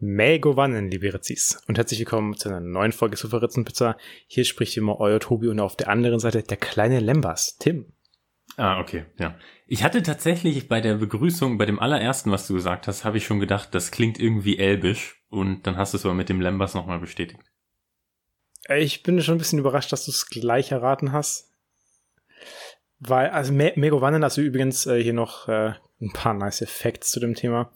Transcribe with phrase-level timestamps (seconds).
[0.00, 1.60] Mego Wannen, liebe Rezis.
[1.66, 3.96] Und herzlich willkommen zu einer neuen Folge Superritzenpizza.
[4.28, 7.86] Hier spricht immer euer Tobi und auf der anderen Seite der kleine Lembas, Tim.
[8.56, 9.36] Ah, okay, ja.
[9.66, 13.26] Ich hatte tatsächlich bei der Begrüßung, bei dem allerersten, was du gesagt hast, habe ich
[13.26, 15.20] schon gedacht, das klingt irgendwie elbisch.
[15.30, 17.40] Und dann hast du es aber mit dem Lembas nochmal bestätigt.
[18.68, 21.50] Ich bin schon ein bisschen überrascht, dass du es gleich erraten hast.
[23.00, 27.10] Weil, also Me Mego Wannen, also übrigens äh, hier noch äh, ein paar nice Facts
[27.10, 27.72] zu dem Thema.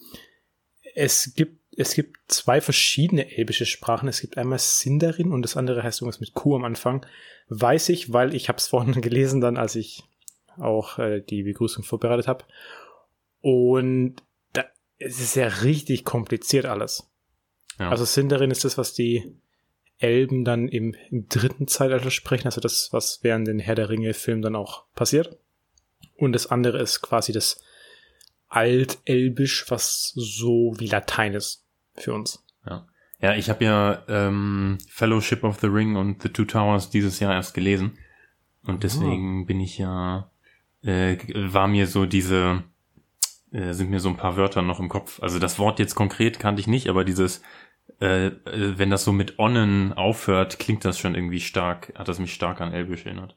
[0.95, 4.09] Es gibt es gibt zwei verschiedene elbische Sprachen.
[4.09, 7.06] Es gibt einmal Sindarin und das andere heißt irgendwas mit Q am Anfang.
[7.48, 10.05] Weiß ich, weil ich habe es vorhin gelesen, dann als ich
[10.59, 12.45] auch äh, die Begrüßung vorbereitet habe.
[13.41, 14.16] Und
[14.52, 14.65] da,
[14.98, 17.10] es ist ja richtig kompliziert alles.
[17.79, 17.91] Ja.
[17.91, 19.34] Also Sindarin ist das, was die
[19.98, 24.43] Elben dann im, im dritten Zeitalter sprechen, also das, was während den Herr der Ringe-Film
[24.43, 25.38] dann auch passiert.
[26.16, 27.62] Und das andere ist quasi das
[28.48, 31.62] Altelbisch, was so wie Latein ist
[31.96, 32.45] für uns.
[32.66, 32.87] Ja,
[33.20, 37.35] ja ich habe ja ähm, Fellowship of the Ring und The Two Towers dieses Jahr
[37.35, 37.98] erst gelesen.
[38.65, 39.46] Und deswegen oh.
[39.46, 40.30] bin ich ja,
[40.82, 42.63] äh, war mir so diese,
[43.51, 45.20] äh, sind mir so ein paar Wörter noch im Kopf.
[45.23, 47.43] Also das Wort jetzt konkret kannte ich nicht, aber dieses,
[48.01, 52.18] äh, äh, wenn das so mit Onnen aufhört, klingt das schon irgendwie stark, hat das
[52.18, 53.37] mich stark an Elbisch erinnert.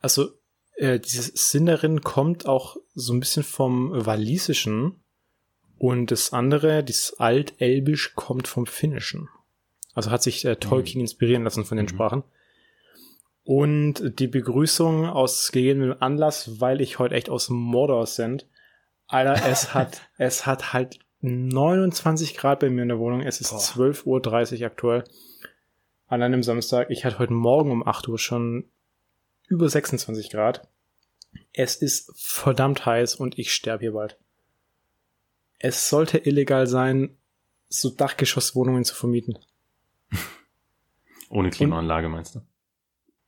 [0.00, 0.30] Also,
[0.76, 4.99] äh, dieses Sinderin kommt auch so ein bisschen vom Walisischen
[5.80, 9.30] und das andere, dieses Altelbisch, kommt vom Finnischen.
[9.94, 11.04] Also hat sich äh, Tolkien mhm.
[11.04, 11.88] inspirieren lassen von den mhm.
[11.88, 12.24] Sprachen.
[13.44, 18.46] Und die Begrüßung aus gegebenem Anlass, weil ich heute echt aus Mordor sind.
[19.06, 23.22] Alter, es hat, es hat halt 29 Grad bei mir in der Wohnung.
[23.22, 25.04] Es ist 12.30 Uhr aktuell.
[26.08, 26.90] An einem Samstag.
[26.90, 28.68] Ich hatte heute Morgen um 8 Uhr schon
[29.48, 30.68] über 26 Grad.
[31.54, 34.18] Es ist verdammt heiß und ich sterbe hier bald
[35.60, 37.16] es sollte illegal sein,
[37.68, 39.38] so Dachgeschosswohnungen zu vermieten.
[41.28, 42.40] ohne Klimaanlage und, meinst du?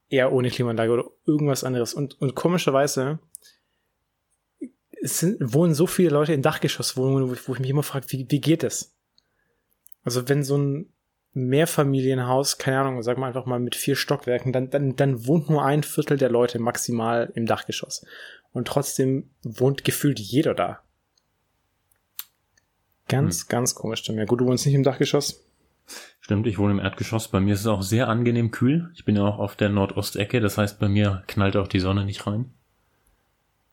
[0.08, 1.94] Ja, ohne Klimaanlage oder irgendwas anderes.
[1.94, 3.20] Und, und komischerweise
[5.00, 8.06] es sind, wohnen so viele Leute in Dachgeschosswohnungen, wo ich, wo ich mich immer frage,
[8.08, 8.94] wie, wie geht es?
[10.04, 10.92] Also wenn so ein
[11.34, 15.64] Mehrfamilienhaus, keine Ahnung, sag mal einfach mal mit vier Stockwerken, dann, dann, dann wohnt nur
[15.64, 18.04] ein Viertel der Leute maximal im Dachgeschoss.
[18.52, 20.81] Und trotzdem wohnt gefühlt jeder da.
[23.12, 23.48] Ganz, hm.
[23.48, 24.02] ganz komisch.
[24.08, 25.44] Ja, gut, du wohnst nicht im Dachgeschoss.
[26.20, 27.28] Stimmt, ich wohne im Erdgeschoss.
[27.28, 28.90] Bei mir ist es auch sehr angenehm kühl.
[28.94, 32.04] Ich bin ja auch auf der Nordostecke, das heißt, bei mir knallt auch die Sonne
[32.04, 32.54] nicht rein.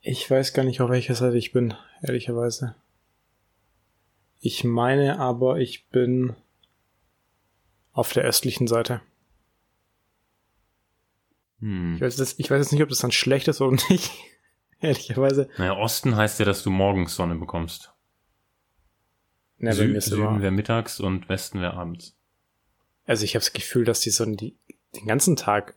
[0.02, 2.76] Ich weiß gar nicht, auf welcher Seite ich bin, ehrlicherweise.
[4.42, 6.36] Ich meine aber, ich bin
[7.92, 9.02] auf der östlichen Seite.
[11.60, 11.96] Hm.
[11.96, 14.12] Ich, weiß das, ich weiß jetzt nicht, ob das dann schlecht ist oder nicht.
[14.80, 15.50] ehrlicherweise.
[15.58, 17.94] Naja, Osten heißt ja, dass du morgens Sonne bekommst.
[19.60, 22.16] Ja, Sü Süden wäre mittags und Westen wäre abends.
[23.06, 24.56] Also ich habe das Gefühl, dass die Sonne die,
[24.96, 25.76] den ganzen Tag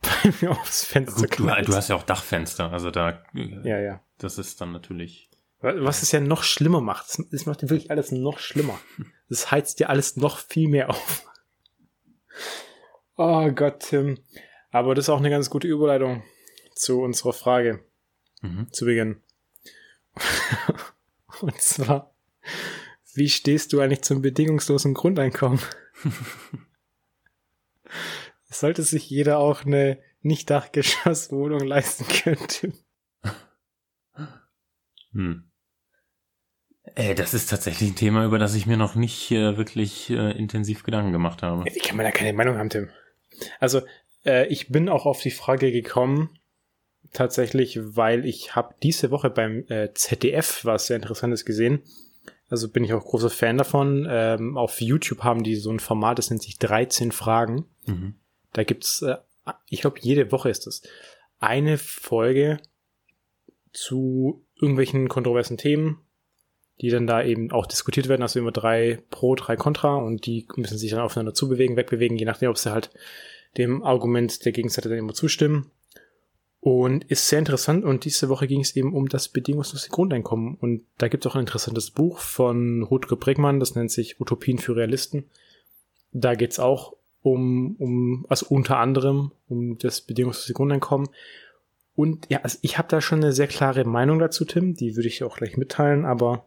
[0.00, 3.22] bei mir aufs Fenster Gut, du, du, hast ja auch Dachfenster, also da.
[3.32, 4.00] Ja, ja.
[4.18, 5.30] Das ist dann natürlich.
[5.60, 7.06] Was es ja noch schlimmer macht.
[7.32, 8.78] Es macht wirklich alles noch schlimmer.
[9.30, 11.26] Das heizt dir alles noch viel mehr auf.
[13.16, 14.18] Oh Gott, Tim.
[14.72, 16.24] Aber das ist auch eine ganz gute Überleitung
[16.74, 17.84] zu unserer Frage
[18.42, 18.66] mhm.
[18.72, 19.22] zu Beginn.
[21.40, 22.12] Und zwar,
[23.16, 25.60] wie stehst du eigentlich zum bedingungslosen Grundeinkommen?
[28.44, 32.74] Sollte sich jeder auch eine Nicht-Dachgeschosswohnung leisten können.
[35.12, 35.50] Hm.
[36.96, 40.32] Ey, das ist tatsächlich ein Thema, über das ich mir noch nicht äh, wirklich äh,
[40.32, 41.64] intensiv Gedanken gemacht habe.
[41.64, 42.90] Wie kann man da keine Meinung haben, Tim?
[43.58, 43.82] Also,
[44.24, 46.38] äh, ich bin auch auf die Frage gekommen,
[47.12, 51.82] tatsächlich, weil ich habe diese Woche beim äh, ZDF was sehr Interessantes gesehen.
[52.54, 54.06] Also bin ich auch großer Fan davon.
[54.08, 57.64] Ähm, auf YouTube haben die so ein Format, das nennt sich 13 Fragen.
[57.84, 58.14] Mhm.
[58.52, 59.16] Da gibt's, äh,
[59.68, 60.82] ich glaube, jede Woche ist es,
[61.40, 62.58] eine Folge
[63.72, 65.98] zu irgendwelchen kontroversen Themen,
[66.80, 68.22] die dann da eben auch diskutiert werden.
[68.22, 72.24] Also immer drei pro, drei contra und die müssen sich dann aufeinander zubewegen, wegbewegen, je
[72.24, 72.90] nachdem, ob sie halt
[73.56, 75.72] dem Argument der Gegenseite dann immer zustimmen.
[76.64, 80.54] Und ist sehr interessant und diese Woche ging es eben um das bedingungslose Grundeinkommen.
[80.54, 84.56] Und da gibt es auch ein interessantes Buch von Rutger Bregmann, das nennt sich Utopien
[84.56, 85.26] für Realisten.
[86.12, 91.10] Da geht es auch um, um, also unter anderem um das bedingungslose Grundeinkommen.
[91.96, 95.08] Und ja, also ich habe da schon eine sehr klare Meinung dazu, Tim, die würde
[95.08, 96.46] ich auch gleich mitteilen, aber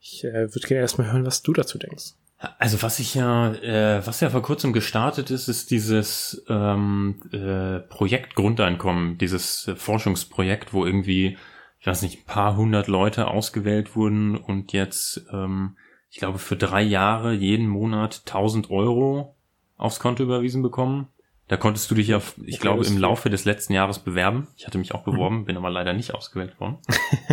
[0.00, 2.12] ich äh, würde gerne erstmal hören, was du dazu denkst.
[2.58, 7.80] Also was ich ja, äh, was ja vor kurzem gestartet ist, ist dieses ähm, äh,
[7.80, 11.36] Projekt Grundeinkommen, dieses äh, Forschungsprojekt, wo irgendwie,
[11.80, 15.76] ich weiß nicht, ein paar hundert Leute ausgewählt wurden und jetzt ähm,
[16.10, 19.36] ich glaube, für drei Jahre jeden Monat 1000 Euro
[19.76, 21.08] aufs Konto überwiesen bekommen.
[21.48, 24.48] Da konntest du dich ja, ich okay, glaube, im Laufe des letzten Jahres bewerben.
[24.56, 25.44] Ich hatte mich auch beworben, mhm.
[25.46, 26.78] bin aber leider nicht ausgewählt worden.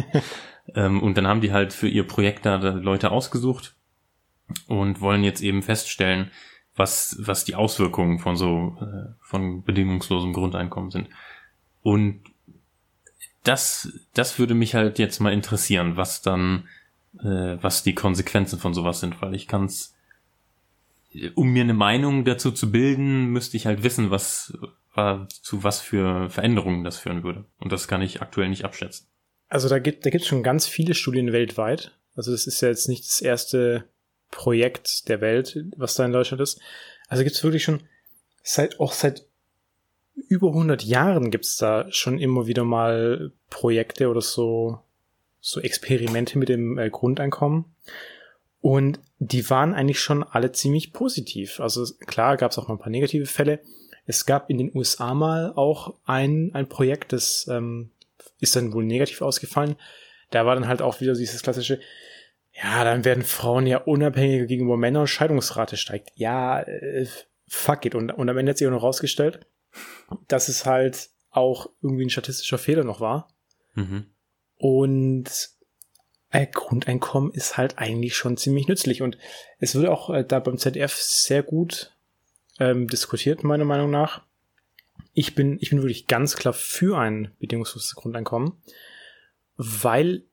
[0.76, 3.76] ähm, und dann haben die halt für ihr Projekt da Leute ausgesucht
[4.68, 6.32] und wollen jetzt eben feststellen,
[6.76, 11.10] was, was die Auswirkungen von so, äh, von bedingungslosem Grundeinkommen sind.
[11.82, 12.22] Und
[13.44, 16.68] das, das würde mich halt jetzt mal interessieren, was dann,
[17.20, 19.96] äh, was die Konsequenzen von sowas sind, weil ich kann es
[21.36, 24.58] um mir eine Meinung dazu zu bilden, müsste ich halt wissen, was
[25.42, 27.46] zu was für Veränderungen das führen würde.
[27.60, 29.08] Und das kann ich aktuell nicht abschätzen.
[29.50, 31.98] Also da gibt da gibt schon ganz viele Studien weltweit.
[32.16, 33.90] Also das ist ja jetzt nicht das erste
[34.32, 36.60] Projekt der Welt, was da in Deutschland ist.
[37.08, 37.84] Also gibt es wirklich schon
[38.44, 39.26] seit auch seit
[40.30, 44.80] über 100 Jahren gibt es da schon immer wieder mal Projekte oder so
[45.42, 47.66] so Experimente mit dem äh, Grundeinkommen.
[48.62, 51.60] Und die waren eigentlich schon alle ziemlich positiv.
[51.60, 53.60] Also klar gab es auch mal ein paar negative Fälle.
[54.08, 57.92] Es gab in den USA mal auch ein, ein Projekt, das ähm,
[58.40, 59.76] ist dann wohl negativ ausgefallen.
[60.32, 61.80] Da war dann halt auch wieder dieses klassische,
[62.62, 66.12] ja, dann werden Frauen ja unabhängiger gegenüber Männern, Scheidungsrate steigt.
[66.16, 67.06] Ja, äh,
[67.48, 67.96] fuck it.
[67.96, 69.46] Und, und am Ende hat sich auch noch rausgestellt,
[70.28, 73.28] dass es halt auch irgendwie ein statistischer Fehler noch war.
[73.74, 74.06] Mhm.
[74.56, 75.50] Und
[76.32, 79.02] äh, Grundeinkommen ist halt eigentlich schon ziemlich nützlich.
[79.02, 79.18] Und
[79.60, 81.94] es wird auch äh, da beim ZDF sehr gut
[82.60, 84.22] ähm, diskutiert, meiner Meinung nach.
[85.14, 88.54] Ich bin, ich bin wirklich ganz klar für ein bedingungsloses Grundeinkommen,
[89.58, 90.24] weil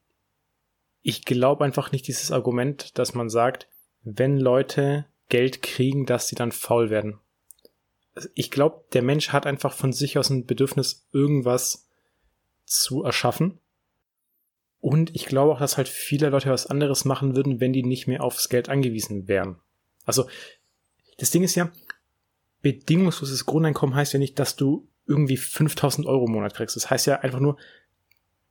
[1.02, 3.68] ich glaube einfach nicht dieses Argument, dass man sagt,
[4.02, 7.18] wenn Leute Geld kriegen, dass sie dann faul werden.
[8.34, 11.88] Ich glaube, der Mensch hat einfach von sich aus ein Bedürfnis, irgendwas
[12.64, 13.58] zu erschaffen.
[14.80, 18.06] Und ich glaube auch, dass halt viele Leute was anderes machen würden, wenn die nicht
[18.06, 19.56] mehr aufs Geld angewiesen wären.
[20.04, 20.28] Also,
[21.18, 21.70] das Ding ist ja,
[22.62, 26.76] bedingungsloses Grundeinkommen heißt ja nicht, dass du irgendwie 5000 Euro im Monat kriegst.
[26.76, 27.56] Das heißt ja einfach nur,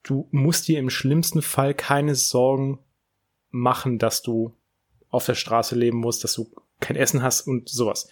[0.04, 2.80] du musst dir im schlimmsten Fall keine Sorgen
[3.50, 4.56] machen, dass du
[5.10, 6.50] auf der Straße leben musst, dass du
[6.80, 8.10] kein Essen hast und sowas.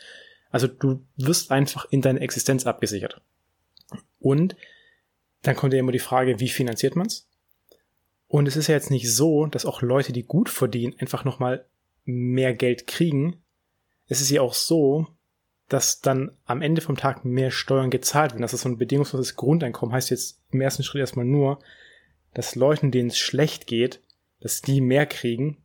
[0.51, 3.21] Also du wirst einfach in deine Existenz abgesichert.
[4.19, 4.55] Und
[5.41, 7.27] dann kommt ja immer die Frage, wie finanziert man's?
[8.27, 11.65] Und es ist ja jetzt nicht so, dass auch Leute, die gut verdienen, einfach nochmal
[12.05, 13.41] mehr Geld kriegen.
[14.07, 15.07] Es ist ja auch so,
[15.69, 18.41] dass dann am Ende vom Tag mehr Steuern gezahlt werden.
[18.41, 19.93] Das ist so ein bedingungsloses Grundeinkommen.
[19.93, 21.59] Heißt jetzt im ersten Schritt erstmal nur,
[22.33, 24.01] dass Leuten, denen es schlecht geht,
[24.39, 25.57] dass die mehr kriegen.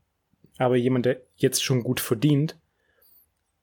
[0.58, 2.58] Aber jemand, der jetzt schon gut verdient,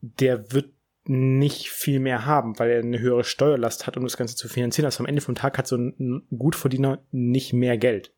[0.01, 0.73] der wird
[1.05, 4.85] nicht viel mehr haben, weil er eine höhere Steuerlast hat, um das Ganze zu finanzieren.
[4.85, 8.13] Also am Ende vom Tag hat so ein Gutverdiener nicht mehr Geld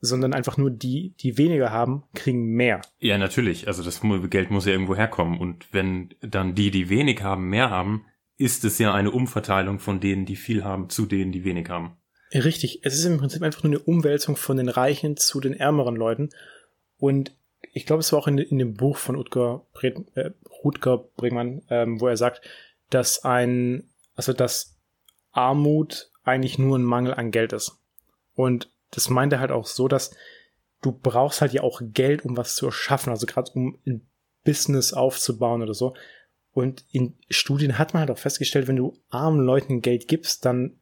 [0.00, 2.80] sondern einfach nur die, die weniger haben, kriegen mehr.
[2.98, 3.68] Ja, natürlich.
[3.68, 4.00] Also das
[4.30, 5.38] Geld muss ja irgendwo herkommen.
[5.38, 8.06] Und wenn dann die, die wenig haben, mehr haben,
[8.38, 11.96] ist es ja eine Umverteilung von denen, die viel haben, zu denen, die wenig haben.
[12.32, 12.80] Richtig.
[12.82, 16.30] Es ist im Prinzip einfach nur eine Umwälzung von den Reichen zu den ärmeren Leuten.
[16.96, 17.32] Und
[17.72, 20.30] ich glaube, es war auch in, in dem Buch von Utger, äh,
[20.64, 22.40] Rutger Bringmann, ähm, wo er sagt,
[22.88, 24.78] dass ein, also dass
[25.32, 27.78] Armut eigentlich nur ein Mangel an Geld ist.
[28.34, 30.10] Und das meint er halt auch so, dass
[30.82, 34.06] du brauchst halt ja auch Geld, um was zu erschaffen, also gerade um ein
[34.44, 35.94] Business aufzubauen oder so.
[36.52, 40.78] Und in Studien hat man halt auch festgestellt, wenn du armen Leuten Geld gibst, dann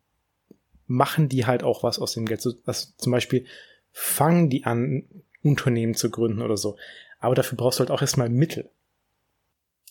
[0.87, 2.47] machen die halt auch was aus dem Geld.
[2.65, 3.45] Also zum Beispiel
[3.93, 5.05] fangen die an,
[5.43, 6.77] Unternehmen zu gründen oder so.
[7.21, 8.71] Aber dafür brauchst du halt auch erstmal Mittel.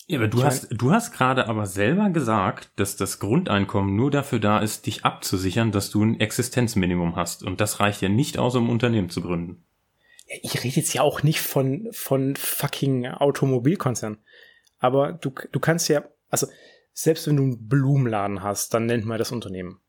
[0.09, 4.09] Ja, aber du ich hast, du hast gerade aber selber gesagt, dass das Grundeinkommen nur
[4.09, 7.43] dafür da ist, dich abzusichern, dass du ein Existenzminimum hast.
[7.43, 9.65] Und das reicht ja nicht aus, um ein Unternehmen zu gründen.
[10.41, 14.17] Ich rede jetzt ja auch nicht von, von fucking Automobilkonzern.
[14.79, 16.47] Aber du, du kannst ja, also,
[16.93, 19.81] selbst wenn du einen Blumenladen hast, dann nennt man das Unternehmen.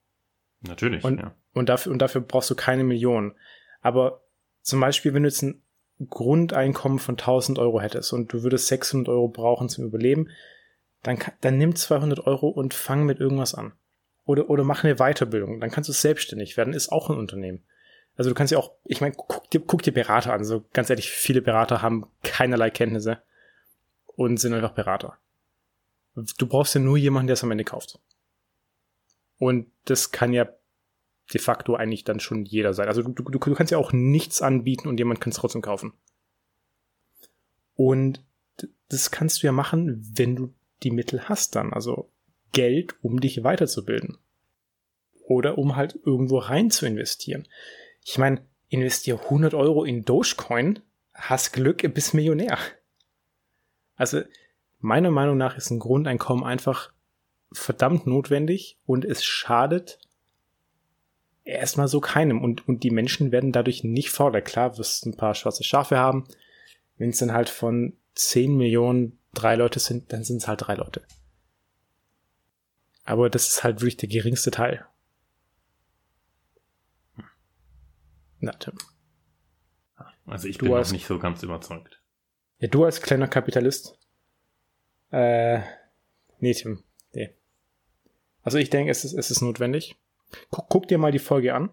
[0.63, 1.35] Natürlich, und, ja.
[1.53, 3.37] Und dafür, und dafür brauchst du keine Millionen.
[3.83, 4.25] Aber
[4.63, 5.63] zum Beispiel, wenn du jetzt ein
[6.09, 10.29] Grundeinkommen von 1000 Euro hättest und du würdest 600 Euro brauchen zum Überleben,
[11.03, 13.73] dann, dann nimm 200 Euro und fang mit irgendwas an.
[14.25, 15.61] Oder, oder mach eine Weiterbildung.
[15.61, 17.65] Dann kannst du selbstständig werden, ist auch ein Unternehmen.
[18.17, 20.45] Also du kannst ja auch, ich meine, guck dir, guck dir Berater an.
[20.45, 23.23] So ganz ehrlich, viele Berater haben keinerlei Kenntnisse
[24.07, 25.17] und sind einfach Berater.
[26.15, 28.01] Du brauchst ja nur jemanden, der es am Ende kauft.
[29.39, 30.49] Und das kann ja
[31.33, 32.89] de facto eigentlich dann schon jeder sein.
[32.89, 35.93] Also du, du, du kannst ja auch nichts anbieten und jemand kann es trotzdem kaufen.
[37.75, 38.25] Und
[38.89, 41.73] das kannst du ja machen, wenn du die Mittel hast dann.
[41.73, 42.11] Also
[42.53, 44.19] Geld, um dich weiterzubilden.
[45.25, 47.47] Oder um halt irgendwo rein zu investieren.
[48.05, 50.81] Ich meine, investiere 100 Euro in Dogecoin.
[51.13, 52.59] hast Glück, bist Millionär.
[53.97, 54.23] Also,
[54.79, 56.93] meiner Meinung nach ist ein Grundeinkommen einfach
[57.53, 59.99] verdammt notwendig und es schadet
[61.49, 62.43] erstmal so keinem.
[62.43, 64.43] Und, und die Menschen werden dadurch nicht fauler.
[64.43, 66.29] Klar, wirst ein paar schwarze Schafe haben.
[66.97, 70.75] Wenn es dann halt von 10 Millionen drei Leute sind, dann sind es halt drei
[70.75, 71.03] Leute.
[73.05, 74.85] Aber das ist halt wirklich der geringste Teil.
[78.41, 78.75] Na, Tim.
[80.27, 82.03] Also ich du bin als, noch nicht so ganz überzeugt.
[82.59, 83.99] Ja, du als kleiner Kapitalist.
[85.11, 85.61] Äh,
[86.39, 86.85] nee, Tim.
[87.13, 87.35] Nee.
[88.43, 89.97] Also ich denke, es ist, es ist notwendig.
[90.51, 91.71] Guck, guck dir mal die Folge an.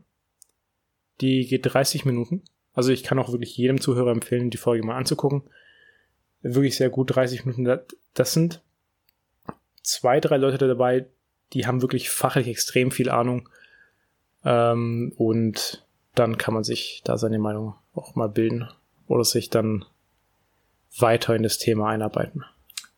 [1.22, 2.44] Die geht 30 Minuten.
[2.74, 5.44] Also ich kann auch wirklich jedem Zuhörer empfehlen, die Folge mal anzugucken.
[6.42, 7.80] Wirklich sehr gut, 30 Minuten.
[8.14, 8.62] Das sind
[9.82, 11.08] zwei, drei Leute dabei,
[11.54, 13.50] die haben wirklich fachlich extrem viel Ahnung.
[14.44, 15.86] Ähm, und
[16.16, 18.68] dann kann man sich da seine Meinung auch mal bilden
[19.08, 19.86] oder sich dann
[20.98, 22.44] weiter in das Thema einarbeiten.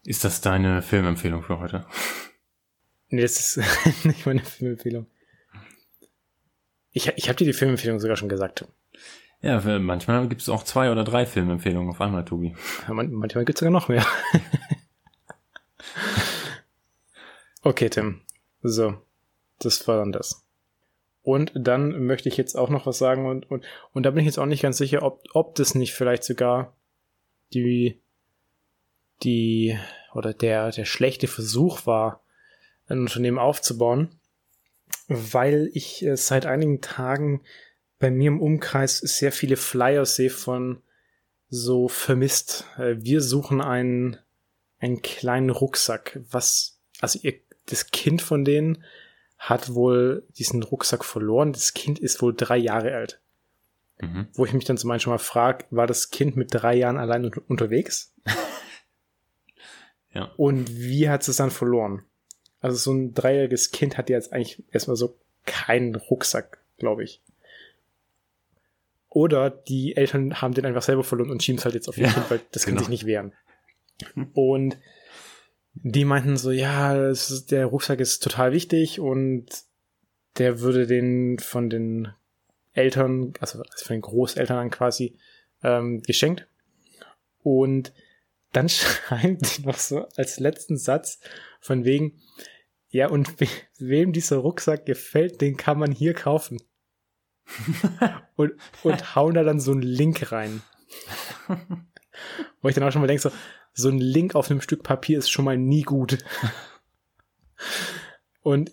[0.04, 1.86] Ist das deine Filmempfehlung für heute?
[3.10, 5.08] Nee, das ist nicht meine Filmempfehlung.
[6.92, 8.66] Ich, ich habe dir die Filmempfehlung sogar schon gesagt.
[9.42, 12.56] Ja, manchmal gibt es auch zwei oder drei Filmempfehlungen auf einmal, Tobi.
[12.88, 14.06] Ja, man, manchmal gibt es sogar noch mehr.
[17.62, 18.22] okay, Tim.
[18.64, 18.96] So,
[19.60, 20.44] das war dann das.
[21.22, 24.26] Und dann möchte ich jetzt auch noch was sagen und, und, und da bin ich
[24.26, 26.74] jetzt auch nicht ganz sicher, ob, ob das nicht vielleicht sogar
[27.54, 28.02] die,
[29.24, 29.78] die,
[30.14, 32.24] oder der, der schlechte Versuch war,
[32.88, 34.17] ein Unternehmen aufzubauen,
[35.08, 37.42] weil ich äh, seit einigen Tagen
[38.00, 40.82] bei mir im Umkreis sehr viele Flyers sehe von
[41.50, 42.66] so vermisst.
[42.78, 44.18] Äh, wir suchen einen,
[44.80, 47.34] einen kleinen Rucksack, was, also ihr,
[47.66, 48.84] das Kind von denen
[49.38, 51.54] hat wohl diesen Rucksack verloren.
[51.54, 53.22] Das Kind ist wohl drei Jahre alt.
[54.00, 54.28] Mhm.
[54.34, 57.26] Wo ich mich dann zum Beispiel mal frage, war das Kind mit drei Jahren allein
[57.26, 58.14] un unterwegs?
[60.14, 60.32] ja.
[60.38, 62.04] Und wie hat es dann verloren?
[62.60, 67.22] Also so ein dreijähriges Kind hat jetzt eigentlich erstmal so keinen Rucksack, glaube ich.
[69.10, 72.08] Oder die Eltern haben den einfach selber verloren und schieben es halt jetzt auf ihr
[72.08, 72.76] ja, Kind, weil das genau.
[72.76, 73.34] kann sich nicht wehren.
[74.34, 74.78] Und
[75.74, 79.46] die meinten so, ja, ist, der Rucksack ist total wichtig und
[80.38, 82.10] der würde den von den
[82.74, 85.16] Eltern, also von den Großeltern quasi
[85.64, 86.48] ähm, geschenkt.
[87.42, 87.94] Und
[88.58, 91.20] dann schreiben die noch so als letzten Satz
[91.60, 92.20] von wegen,
[92.90, 93.48] ja, und we
[93.78, 96.58] wem dieser Rucksack gefällt, den kann man hier kaufen.
[98.36, 100.64] und, und hauen da dann so einen Link rein.
[102.62, 103.30] Wo ich dann auch schon mal denke, so,
[103.74, 106.18] so ein Link auf einem Stück Papier ist schon mal nie gut.
[108.42, 108.72] Und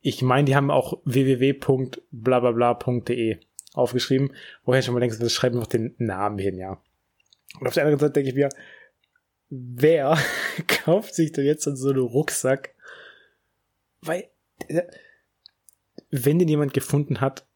[0.00, 3.38] ich meine, die haben auch www.blablabla.de
[3.72, 4.34] aufgeschrieben,
[4.64, 6.82] wo ich schon mal denke, das schreiben noch den Namen hin, ja.
[7.58, 8.50] Und auf der anderen Seite denke ich mir,
[9.52, 10.18] wer
[10.66, 12.74] kauft sich denn jetzt so einen Rucksack?
[14.00, 14.30] Weil,
[14.68, 14.82] äh,
[16.10, 17.46] wenn den jemand gefunden hat,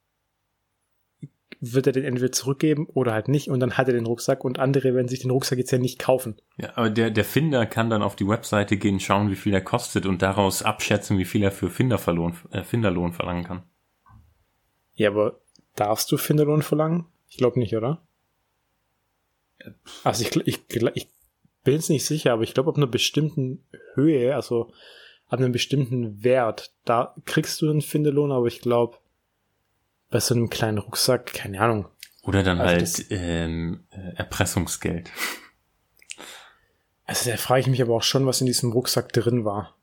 [1.58, 4.58] wird er den entweder zurückgeben oder halt nicht und dann hat er den Rucksack und
[4.58, 6.36] andere werden sich den Rucksack jetzt ja nicht kaufen.
[6.58, 9.62] Ja, aber der, der Finder kann dann auf die Webseite gehen, schauen, wie viel er
[9.62, 13.62] kostet und daraus abschätzen, wie viel er für Finderverlohn, äh, Finderlohn verlangen kann.
[14.94, 15.40] Ja, aber
[15.74, 17.06] darfst du Finderlohn verlangen?
[17.28, 18.06] Ich glaube nicht, oder?
[20.04, 20.60] Also ich, ich,
[20.94, 21.08] ich
[21.66, 23.62] bin jetzt nicht sicher, aber ich glaube, ab einer bestimmten
[23.94, 24.72] Höhe, also
[25.28, 28.98] ab einem bestimmten Wert, da kriegst du einen Finderlohn, aber ich glaube,
[30.08, 31.88] bei so einem kleinen Rucksack, keine Ahnung.
[32.22, 35.10] Oder dann also halt ähm, äh, Erpressungsgeld.
[37.04, 39.76] Also da frage ich mich aber auch schon, was in diesem Rucksack drin war.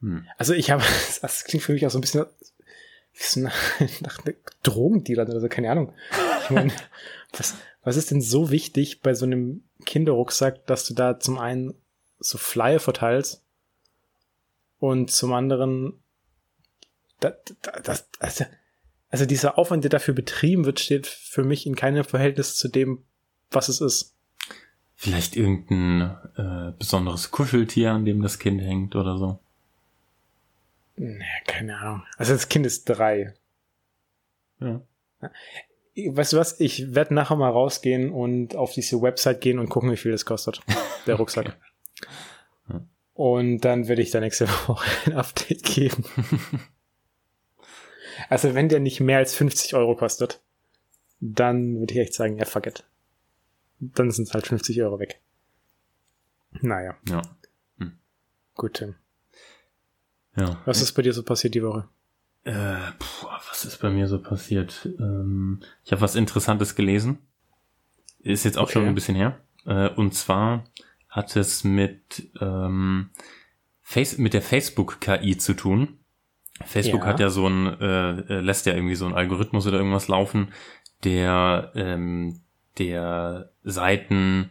[0.00, 0.26] Hm.
[0.36, 0.82] Also ich habe,
[1.22, 4.18] das klingt für mich auch so ein bisschen nach, nach
[4.64, 5.94] Drogendealer oder so, keine Ahnung.
[6.42, 6.72] Ich meine,
[7.32, 7.54] was,
[7.84, 11.74] was ist denn so wichtig bei so einem Kinderrucksack, dass du da zum einen
[12.18, 13.42] so Flyer verteilst
[14.78, 16.02] und zum anderen
[17.20, 17.34] das,
[17.84, 18.44] das, also,
[19.10, 23.04] also dieser Aufwand, der dafür betrieben wird, steht für mich in keinem Verhältnis zu dem,
[23.50, 24.14] was es ist.
[24.96, 29.38] Vielleicht irgendein äh, besonderes Kuscheltier, an dem das Kind hängt oder so.
[30.96, 32.02] Naja, keine Ahnung.
[32.16, 33.34] Also das Kind ist drei.
[34.60, 34.80] Ja.
[35.94, 36.58] Weißt du was?
[36.58, 40.24] Ich werde nachher mal rausgehen und auf diese Website gehen und gucken, wie viel das
[40.24, 40.60] kostet.
[41.06, 41.56] Der Rucksack.
[42.68, 42.80] okay.
[43.14, 46.04] Und dann werde ich da nächste Woche ein Update geben.
[48.28, 50.40] Also wenn der nicht mehr als 50 Euro kostet,
[51.20, 52.84] dann würde ich echt sagen, ja, fuck it.
[53.80, 55.20] Dann sind es halt 50 Euro weg.
[56.60, 56.96] Naja.
[57.08, 57.22] Ja.
[57.78, 57.98] Hm.
[58.54, 58.94] Gut, Tim.
[60.36, 60.60] Ja.
[60.66, 61.88] Was ist bei dir so passiert die Woche?
[62.44, 64.88] Äh, puh, was ist bei mir so passiert?
[64.98, 67.18] Ähm, ich habe was Interessantes gelesen.
[68.20, 68.72] Ist jetzt auch okay.
[68.72, 69.40] schon ein bisschen her.
[69.64, 70.64] Äh, und zwar
[71.08, 73.10] hat es mit, ähm,
[73.82, 75.98] Face mit der Facebook-KI zu tun.
[76.64, 77.06] Facebook ja.
[77.06, 80.52] hat ja so ein, äh, äh, lässt ja irgendwie so ein Algorithmus oder irgendwas laufen,
[81.04, 82.40] der, ähm,
[82.78, 84.50] der Seiten,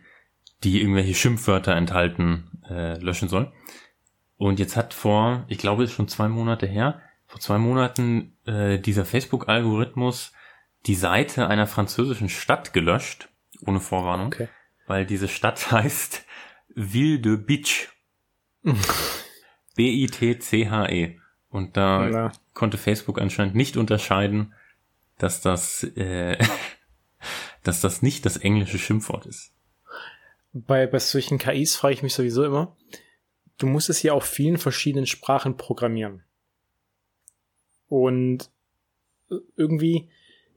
[0.64, 3.52] die irgendwelche Schimpfwörter enthalten, äh, löschen soll.
[4.38, 8.78] Und jetzt hat vor, ich glaube, ist schon zwei Monate her, vor zwei Monaten äh,
[8.78, 10.34] dieser Facebook-Algorithmus
[10.86, 13.30] die Seite einer französischen Stadt gelöscht,
[13.66, 14.50] ohne Vorwarnung, okay.
[14.86, 16.26] weil diese Stadt heißt
[16.76, 17.88] Ville de Bitch.
[19.76, 21.20] B-I-T-C-H-E.
[21.48, 22.32] Und da Na.
[22.54, 24.54] konnte Facebook anscheinend nicht unterscheiden,
[25.18, 26.38] dass das, äh,
[27.64, 29.54] dass das nicht das englische Schimpfwort ist.
[30.52, 32.76] Bei, bei solchen KIs frage ich mich sowieso immer,
[33.58, 36.26] du musst es ja auf vielen verschiedenen Sprachen programmieren.
[37.92, 38.50] Und
[39.58, 40.10] irgendwie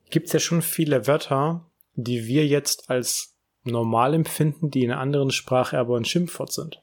[0.09, 5.01] gibt es ja schon viele Wörter, die wir jetzt als normal empfinden, die in einer
[5.01, 6.81] anderen Sprache aber ein Schimpfwort sind.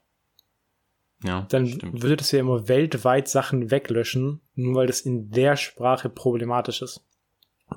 [1.23, 2.01] Ja, dann stimmt.
[2.01, 7.01] würde das ja immer weltweit Sachen weglöschen, nur weil das in der Sprache problematisch ist.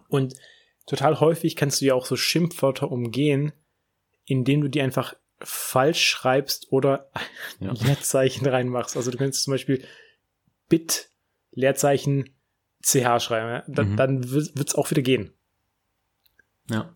[0.09, 0.35] Und
[0.85, 3.53] total häufig kannst du ja auch so Schimpfwörter umgehen,
[4.25, 7.09] indem du die einfach falsch schreibst oder
[7.61, 7.73] ja.
[7.87, 8.97] Leerzeichen reinmachst.
[8.97, 9.85] Also du könntest zum Beispiel
[10.69, 11.11] Bit
[11.53, 12.34] Leerzeichen
[12.85, 13.63] CH schreiben.
[13.67, 13.97] Da, mhm.
[13.97, 15.33] Dann wird es auch wieder gehen.
[16.71, 16.95] Ja.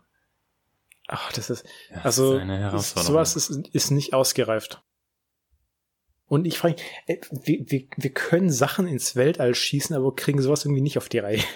[1.07, 4.83] Ach, das ist, ja, also, ist sowas ist, ist nicht ausgereift.
[6.27, 6.77] Und ich frage,
[7.07, 11.09] äh, wir, wir, wir können Sachen ins Weltall schießen, aber kriegen sowas irgendwie nicht auf
[11.09, 11.43] die Reihe.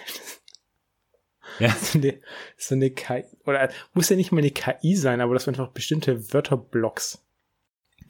[1.58, 1.68] Ja.
[1.74, 2.18] So eine,
[2.56, 5.74] so eine KI, oder muss ja nicht mal eine KI sein, aber das sind einfach
[5.74, 7.22] bestimmte Wörterblocks.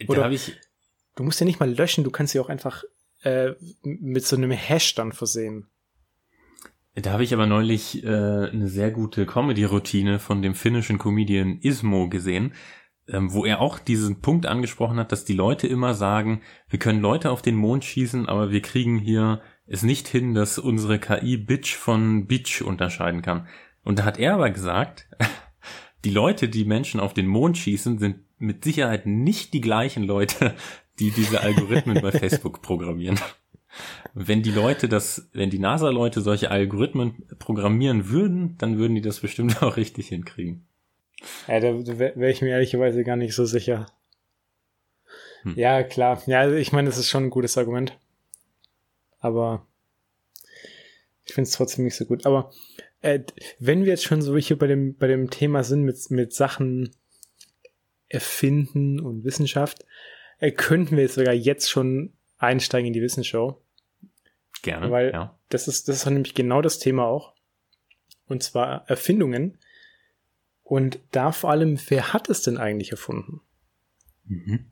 [0.07, 0.57] Oder ich,
[1.17, 2.85] du musst ja nicht mal löschen, du kannst sie auch einfach
[3.23, 3.51] äh,
[3.83, 5.69] mit so einem Hash dann versehen.
[6.95, 12.09] Da habe ich aber neulich äh, eine sehr gute Comedy-Routine von dem finnischen Comedian Ismo
[12.11, 12.53] gesehen,
[13.09, 17.01] ähm, wo er auch diesen Punkt angesprochen hat, dass die Leute immer sagen, wir können
[17.01, 21.39] Leute auf den Mond schießen, aber wir kriegen hier es nicht hin, dass unsere KI
[21.39, 23.49] Bitch von Bitch unterscheiden kann.
[23.85, 25.09] Und da hat er aber gesagt,
[26.05, 30.55] die Leute, die Menschen auf den Mond schießen, sind mit Sicherheit nicht die gleichen Leute,
[30.99, 33.19] die diese Algorithmen bei Facebook programmieren.
[34.15, 39.21] Wenn die Leute das, wenn die NASA-Leute solche Algorithmen programmieren würden, dann würden die das
[39.21, 40.67] bestimmt auch richtig hinkriegen.
[41.47, 43.87] Ja, da wäre ich mir ehrlicherweise gar nicht so sicher.
[45.43, 45.55] Hm.
[45.57, 46.23] Ja, klar.
[46.27, 47.97] Ja, ich meine, das ist schon ein gutes Argument.
[49.21, 49.67] Aber
[51.25, 52.27] ich finde es trotzdem nicht so gut.
[52.27, 52.51] Aber
[53.01, 53.21] äh,
[53.59, 56.91] wenn wir jetzt schon so hier bei dem, bei dem Thema sind mit, mit Sachen
[58.09, 59.85] erfinden und Wissenschaft,
[60.39, 63.63] äh, könnten wir jetzt sogar jetzt schon einsteigen in die Wissensshow.
[64.63, 64.91] Gerne.
[64.91, 65.39] Weil ja.
[65.49, 67.35] das ist, das ist nämlich genau das Thema auch.
[68.27, 69.59] Und zwar Erfindungen.
[70.63, 73.41] Und da vor allem, wer hat es denn eigentlich erfunden?
[74.25, 74.71] Mhm.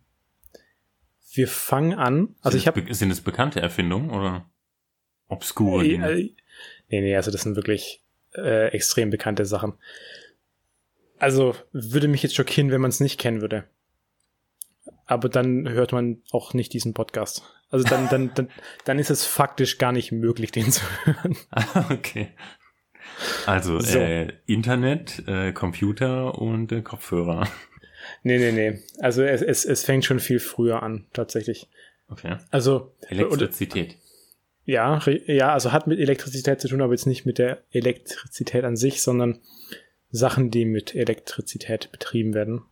[1.33, 2.35] Wir fangen an.
[2.41, 2.95] Also sind ich habe.
[2.95, 4.49] Sind es bekannte Erfindungen oder
[5.29, 6.11] obskure Dinge?
[6.11, 6.35] Äh,
[6.89, 8.03] nee, nee, also das sind wirklich
[8.35, 9.75] äh, extrem bekannte Sachen.
[11.19, 13.69] Also würde mich jetzt schockieren, wenn man es nicht kennen würde.
[15.11, 17.43] Aber dann hört man auch nicht diesen Podcast.
[17.69, 18.49] Also dann, dann, dann,
[18.85, 21.37] dann ist es faktisch gar nicht möglich, den zu hören.
[21.91, 22.29] okay.
[23.45, 23.99] Also so.
[23.99, 27.49] äh, Internet, äh, Computer und äh, Kopfhörer.
[28.23, 28.79] Nee, nee, nee.
[29.01, 31.69] Also es, es, es fängt schon viel früher an, tatsächlich.
[32.09, 32.37] Okay.
[32.53, 33.97] Also Elektrizität.
[34.65, 38.77] ja, ja, also hat mit Elektrizität zu tun, aber jetzt nicht mit der Elektrizität an
[38.77, 39.41] sich, sondern
[40.13, 42.63] Sachen, die mit Elektrizität betrieben werden.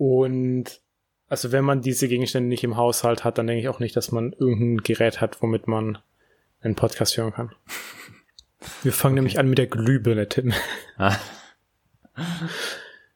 [0.00, 0.80] Und
[1.28, 4.12] also wenn man diese Gegenstände nicht im Haushalt hat, dann denke ich auch nicht, dass
[4.12, 5.98] man irgendein Gerät hat, womit man
[6.62, 7.52] einen Podcast hören kann.
[8.82, 9.18] Wir fangen okay.
[9.18, 10.54] nämlich an mit der Glühbirne, Tim.
[10.96, 11.16] Ah.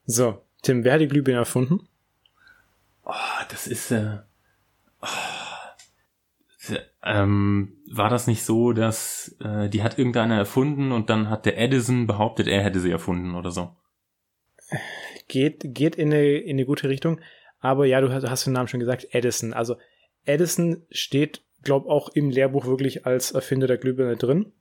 [0.05, 1.89] So, Tim, wer hat die Glühbirne erfunden?
[3.05, 3.13] Oh,
[3.51, 4.19] das ist äh,
[5.01, 5.07] oh,
[7.03, 11.59] ähm, war das nicht so, dass äh, die hat irgendeiner erfunden und dann hat der
[11.59, 13.75] Edison behauptet, er hätte sie erfunden oder so?
[15.29, 17.21] Geht, geht in eine, in eine gute Richtung.
[17.61, 19.53] Aber ja, du hast, hast den Namen schon gesagt, Edison.
[19.53, 19.77] Also
[20.25, 24.53] Edison steht, glaube auch im Lehrbuch wirklich als Erfinder der Glühbirne drin.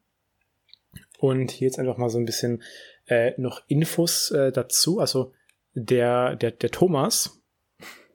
[1.19, 2.63] Und hier jetzt einfach mal so ein bisschen
[3.07, 4.99] äh, noch Infos äh, dazu.
[4.99, 5.33] Also
[5.73, 7.41] der, der, der Thomas,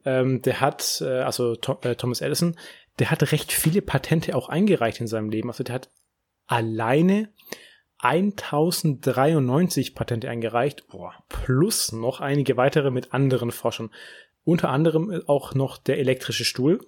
[0.05, 2.57] ähm, der hat, äh, also to äh, Thomas Edison,
[2.99, 5.49] der hat recht viele Patente auch eingereicht in seinem Leben.
[5.49, 5.91] Also der hat
[6.47, 7.29] alleine
[7.99, 13.91] 1093 Patente eingereicht, boah, plus noch einige weitere mit anderen Forschern.
[14.45, 16.81] Unter anderem auch noch der elektrische Stuhl.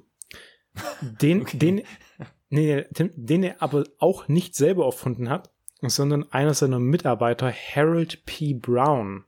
[1.00, 1.58] Den, okay.
[1.58, 1.82] den,
[2.48, 5.50] nee, den, den er aber auch nicht selber erfunden hat,
[5.82, 8.54] sondern einer seiner Mitarbeiter, Harold P.
[8.54, 9.24] Brown.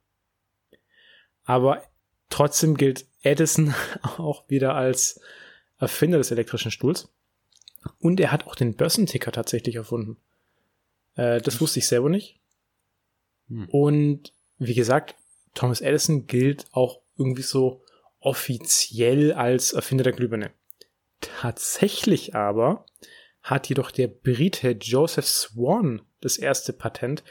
[1.45, 1.83] Aber
[2.31, 3.75] trotzdem gilt Edison
[4.19, 5.21] auch wieder als
[5.79, 7.13] Erfinder des elektrischen Stuhls.
[7.99, 10.19] Und er hat auch den Börsenticker tatsächlich erfunden.
[11.17, 12.41] Äh, das wusste ich selber nicht.
[13.49, 13.69] Hm.
[13.69, 15.15] Und wie gesagt,
[15.55, 17.83] Thomas Edison gilt auch irgendwie so
[18.21, 20.53] offiziell als Erfinder der Glühbirne.
[21.21, 22.87] Tatsächlich aber
[23.43, 27.25] hat jedoch der Brite Joseph Swan das erste Patent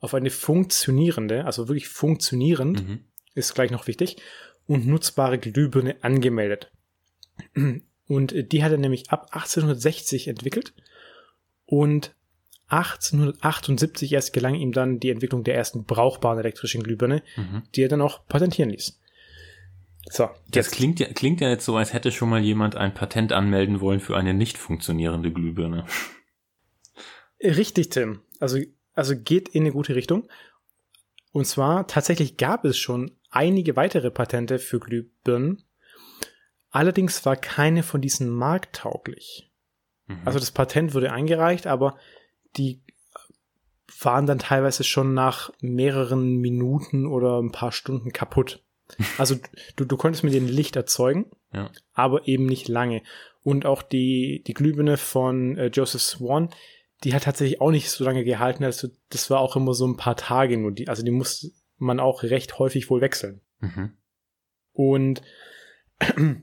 [0.00, 3.04] auf eine funktionierende, also wirklich funktionierend, mhm.
[3.34, 4.16] ist gleich noch wichtig,
[4.66, 6.70] und nutzbare Glühbirne angemeldet.
[8.06, 10.72] Und die hat er nämlich ab 1860 entwickelt
[11.66, 12.14] und
[12.68, 17.62] 1878 erst gelang ihm dann die Entwicklung der ersten brauchbaren elektrischen Glühbirne, mhm.
[17.74, 19.00] die er dann auch patentieren ließ.
[20.10, 20.28] So.
[20.50, 23.80] Das klingt ja, klingt ja jetzt so, als hätte schon mal jemand ein Patent anmelden
[23.80, 25.86] wollen für eine nicht funktionierende Glühbirne.
[27.42, 28.20] Richtig, Tim.
[28.40, 28.58] Also,
[28.94, 30.28] also geht in eine gute Richtung.
[31.32, 35.62] Und zwar tatsächlich gab es schon einige weitere Patente für Glühbirnen.
[36.70, 39.50] Allerdings war keine von diesen markttauglich.
[40.06, 40.20] Mhm.
[40.24, 41.98] Also das Patent wurde eingereicht, aber
[42.58, 42.82] die
[44.00, 48.62] waren dann teilweise schon nach mehreren Minuten oder ein paar Stunden kaputt.
[49.18, 49.36] Also
[49.76, 51.70] du, du konntest mit denen Licht erzeugen, ja.
[51.92, 53.02] aber eben nicht lange.
[53.42, 56.48] Und auch die, die Glühbirne von äh, Joseph Swan,
[57.04, 58.64] die hat tatsächlich auch nicht so lange gehalten.
[58.64, 60.72] Also das war auch immer so ein paar Tage nur.
[60.72, 63.42] Die, also die musste man auch recht häufig wohl wechseln.
[63.60, 63.92] Mhm.
[64.72, 65.22] Und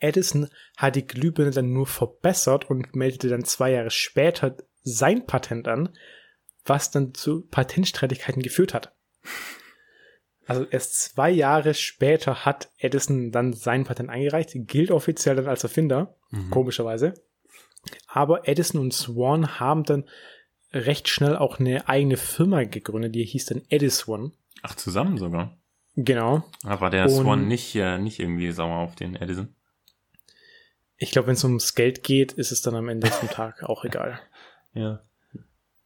[0.00, 5.66] Edison hat die Glühbirne dann nur verbessert und meldete dann zwei Jahre später sein Patent
[5.66, 5.90] an,
[6.64, 8.94] was dann zu Patentstreitigkeiten geführt hat.
[10.46, 15.64] Also erst zwei Jahre später hat Edison dann sein Patent eingereicht, gilt offiziell dann als
[15.64, 16.50] Erfinder, mhm.
[16.50, 17.14] komischerweise.
[18.06, 20.04] Aber Edison und Swan haben dann
[20.72, 24.32] recht schnell auch eine eigene Firma gegründet, die hieß dann Edison.
[24.62, 25.56] Ach, zusammen sogar?
[25.96, 26.44] Genau.
[26.62, 29.54] Aber der Swan nicht, äh, nicht irgendwie sauer auf den Edison?
[30.96, 33.84] Ich glaube, wenn es ums Geld geht, ist es dann am Ende vom Tag auch
[33.84, 34.20] egal.
[34.76, 35.00] Ja.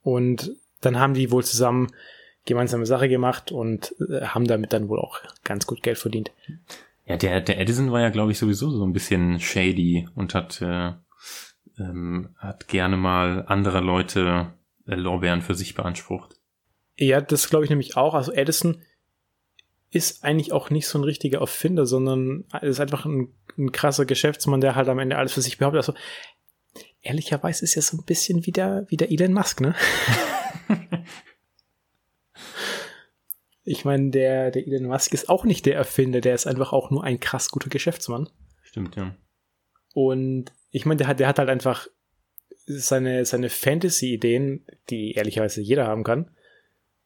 [0.03, 1.89] Und dann haben die wohl zusammen
[2.45, 6.33] gemeinsame Sache gemacht und äh, haben damit dann wohl auch ganz gut Geld verdient.
[7.07, 10.63] Ja, der, der Edison war ja, glaube ich, sowieso so ein bisschen shady und hat,
[10.63, 10.93] äh,
[11.79, 14.53] ähm, hat gerne mal andere Leute
[14.87, 16.37] äh, Lorbeeren für sich beansprucht.
[16.97, 18.15] Ja, das glaube ich nämlich auch.
[18.15, 18.83] Also Edison
[19.91, 24.61] ist eigentlich auch nicht so ein richtiger Erfinder, sondern ist einfach ein, ein krasser Geschäftsmann,
[24.61, 25.79] der halt am Ende alles für sich behauptet.
[25.79, 25.95] Also
[27.03, 29.75] ehrlicherweise ist ja so ein bisschen wie der, wie der Elon Musk, ne?
[33.65, 36.91] ich meine, der, der Elon Musk ist auch nicht der Erfinder, der ist einfach auch
[36.91, 38.29] nur ein krass guter Geschäftsmann.
[38.63, 39.15] Stimmt, ja.
[39.95, 41.89] Und ich meine, der hat, der hat halt einfach
[42.67, 46.31] seine, seine Fantasy-Ideen, die ehrlicherweise jeder haben kann.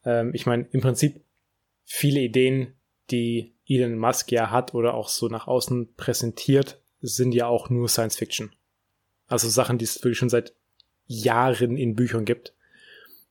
[0.05, 1.23] Ähm, ich meine, im Prinzip
[1.85, 2.75] viele Ideen,
[3.11, 7.89] die Elon Musk ja hat oder auch so nach außen präsentiert, sind ja auch nur
[7.89, 8.55] Science Fiction.
[9.35, 10.55] Also Sachen, die es wirklich schon seit
[11.07, 12.55] Jahren in Büchern gibt.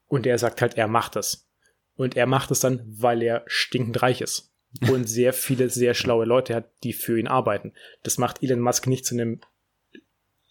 [0.09, 1.47] Und er sagt halt, er macht das.
[1.95, 4.51] Und er macht es dann, weil er stinkend reich ist.
[4.91, 7.71] Und sehr viele, sehr schlaue Leute hat, die für ihn arbeiten.
[8.03, 9.39] Das macht Elon Musk nicht zu einem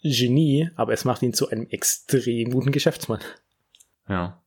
[0.02, 3.20] Genie, aber es macht ihn zu einem extrem guten Geschäftsmann.
[4.08, 4.42] Ja,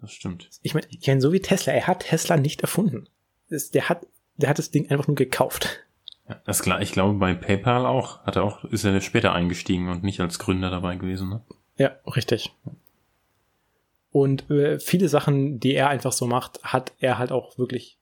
[0.00, 0.50] das stimmt.
[0.62, 3.08] Ich meine, ich meine, so wie Tesla, er hat Tesla nicht erfunden.
[3.50, 5.86] Das, der hat, der hat das Ding einfach nur gekauft.
[6.30, 9.88] Ja, das klar, ich glaube bei PayPal auch, hat er auch, ist er später eingestiegen
[9.88, 11.42] und nicht als Gründer dabei gewesen, ne?
[11.76, 12.52] Ja, richtig.
[14.12, 17.98] Und äh, viele Sachen, die er einfach so macht, hat er halt auch wirklich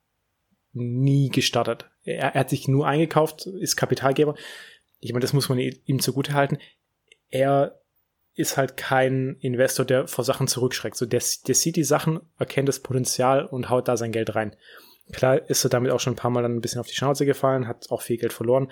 [0.75, 1.89] nie gestartet.
[2.05, 4.35] Er, er hat sich nur eingekauft, ist Kapitalgeber.
[5.01, 6.59] Ich meine, das muss man ihm zugute halten.
[7.31, 7.81] Er
[8.35, 10.97] ist halt kein Investor, der vor Sachen zurückschreckt.
[10.97, 14.55] So, der, der sieht die Sachen, erkennt das Potenzial und haut da sein Geld rein.
[15.13, 17.25] Klar ist er damit auch schon ein paar Mal dann ein bisschen auf die Schnauze
[17.27, 18.71] gefallen, hat auch viel Geld verloren.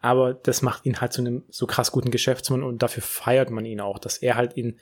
[0.00, 3.64] Aber das macht ihn halt zu einem so krass guten Geschäftsmann und dafür feiert man
[3.64, 4.78] ihn auch, dass er halt in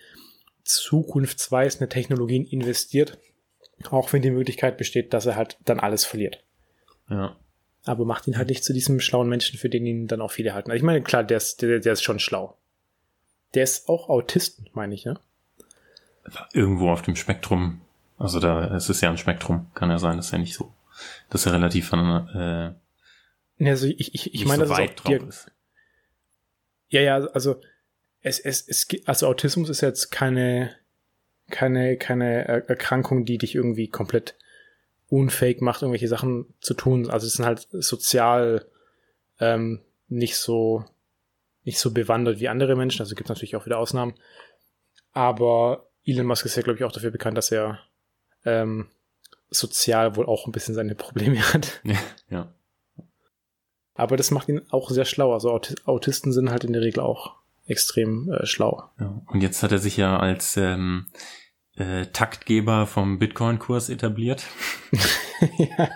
[0.65, 3.19] zukunftsweisende Technologien investiert,
[3.91, 6.43] auch wenn die Möglichkeit besteht, dass er halt dann alles verliert.
[7.09, 7.37] Ja.
[7.85, 10.55] Aber macht ihn halt nicht zu diesem schlauen Menschen, für den ihn dann auch viele
[10.55, 10.71] halten.
[10.71, 12.57] Also ich meine, klar, der ist, der, der ist schon schlau.
[13.53, 15.21] Der ist auch Autist, meine ich, ne?
[16.55, 17.83] Irgendwo auf dem Spektrum.
[18.19, 20.73] Also da, es ist ja ein Spektrum, kann ja sein, dass er nicht so
[21.31, 22.75] dass er relativ von äh,
[23.69, 25.51] also ich, ich, ich meine, so weit drauf ist.
[26.89, 27.61] Ja, ja, also
[28.21, 30.75] es, es, es also Autismus ist jetzt keine
[31.51, 34.37] keine keine Erkrankung, die dich irgendwie komplett
[35.09, 37.11] unfähig macht, irgendwelche Sachen zu tun.
[37.11, 38.67] Also es sind halt sozial
[39.41, 40.85] ähm, nicht so
[41.65, 43.01] nicht so bewandert wie andere Menschen.
[43.01, 44.15] Also gibt es natürlich auch wieder Ausnahmen.
[45.13, 47.81] Aber Elon Musk ist ja, glaube ich, auch dafür bekannt, dass er
[48.45, 48.89] ähm,
[49.55, 51.81] sozial wohl auch ein bisschen seine Probleme hat.
[51.85, 51.99] Ja.
[52.31, 52.55] ja.
[53.95, 55.33] Aber das macht ihn auch sehr schlau.
[55.33, 57.37] Also Autisten sind halt in der Regel auch
[57.67, 58.85] extrem äh, schlau.
[58.99, 59.23] Ja.
[59.27, 61.07] Und jetzt hat er sich ja als ähm,
[61.77, 64.45] äh, Taktgeber vom Bitcoin-Kurs etabliert.
[65.59, 65.89] ja.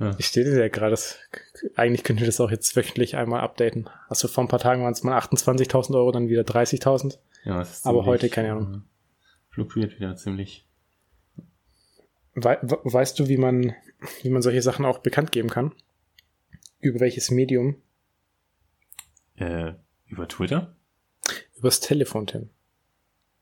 [0.00, 0.14] ja.
[0.18, 0.98] Ich stehe dir ja gerade,
[1.76, 3.88] eigentlich könnte ich das auch jetzt wöchentlich einmal updaten.
[4.08, 7.18] Also vor ein paar Tagen waren es mal 28.000 Euro, dann wieder 30.000.
[7.44, 8.84] Ja, Aber heute, keine Ahnung.
[9.56, 10.66] Fluktuiert wieder ziemlich.
[12.34, 13.74] We weißt du, wie man,
[14.20, 15.74] wie man solche Sachen auch bekannt geben kann?
[16.78, 17.76] Über welches Medium?
[19.36, 19.72] Äh,
[20.08, 20.76] über Twitter?
[21.54, 22.50] Übers Telefon, Tim.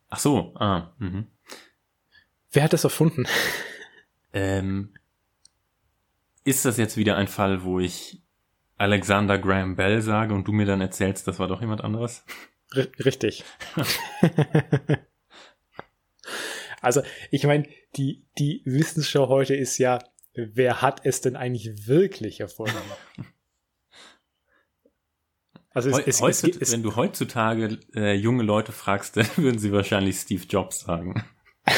[0.08, 1.26] Ach so, ah, mhm.
[2.52, 3.24] Wer hat das erfunden?
[4.32, 4.94] Ähm,
[6.44, 8.22] ist das jetzt wieder ein Fall, wo ich
[8.76, 12.24] Alexander Graham Bell sage und du mir dann erzählst, das war doch jemand anderes?
[12.72, 13.42] R richtig.
[16.84, 17.66] also, ich meine,
[17.96, 19.98] die, die Wissensshow heute ist ja,
[20.34, 22.74] wer hat es denn eigentlich wirklich erfunden?
[25.76, 29.72] Also es, es, Heutzutage, es, wenn du heutzutage äh, junge Leute fragst, dann würden sie
[29.72, 31.24] wahrscheinlich Steve Jobs sagen.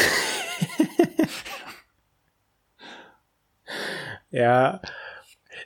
[4.31, 4.83] ja,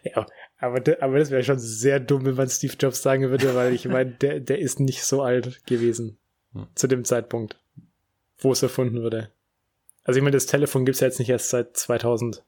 [0.04, 0.26] ja,
[0.58, 3.86] aber, aber das wäre schon sehr dumm, wenn man Steve Jobs sagen würde, weil ich
[3.86, 6.16] meine, der, der ist nicht so alt gewesen
[6.52, 6.68] hm.
[6.76, 7.60] zu dem Zeitpunkt,
[8.40, 9.30] wo es erfunden wurde.
[10.04, 12.42] Also ich meine, das Telefon gibt's ja jetzt nicht erst seit 2000.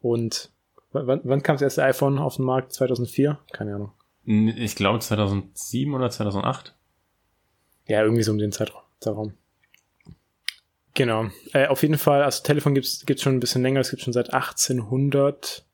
[0.00, 0.50] Und
[0.92, 2.72] wann, wann kam das erste iPhone auf den Markt?
[2.72, 3.38] 2004?
[3.52, 3.92] Keine Ahnung.
[4.24, 6.74] Ich glaube 2007 oder 2008.
[7.86, 9.34] Ja, irgendwie so um den Zeitraum.
[10.94, 11.28] Genau.
[11.52, 13.80] Äh, auf jeden Fall, also Telefon gibt's gibt's schon ein bisschen länger.
[13.80, 15.64] Es gibt schon seit 1800.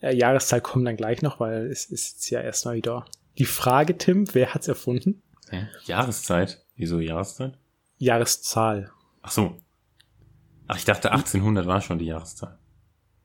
[0.00, 3.04] Äh, Jahreszahl kommt dann gleich noch, weil es ist ja erstmal wieder
[3.38, 5.22] die Frage, Tim, wer hat's erfunden?
[5.46, 5.66] Okay.
[5.84, 6.64] Jahreszeit?
[6.76, 7.58] Wieso Jahreszeit?
[8.02, 8.90] Jahreszahl.
[9.22, 9.56] Ach so.
[10.66, 12.58] Ach, ich dachte 1800 war schon die Jahreszahl.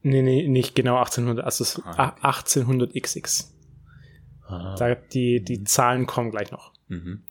[0.03, 1.43] Nee, nee, nicht genau 1800.
[1.43, 2.19] Also ah, okay.
[2.21, 3.55] 1800 XX.
[4.47, 6.71] Da, die, die Zahlen kommen gleich noch.
[6.87, 7.23] Mhm.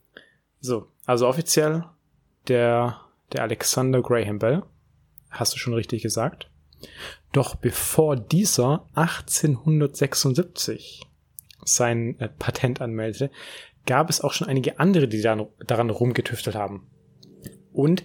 [0.60, 1.84] So, also offiziell
[2.48, 3.00] der,
[3.32, 4.62] der Alexander Graham Bell.
[5.30, 6.50] Hast du schon richtig gesagt.
[7.32, 11.06] Doch bevor dieser 1876
[11.64, 13.30] sein äh, Patent anmeldete,
[13.86, 16.86] gab es auch schon einige andere, die daran, daran rumgetüftelt haben.
[17.76, 18.04] Und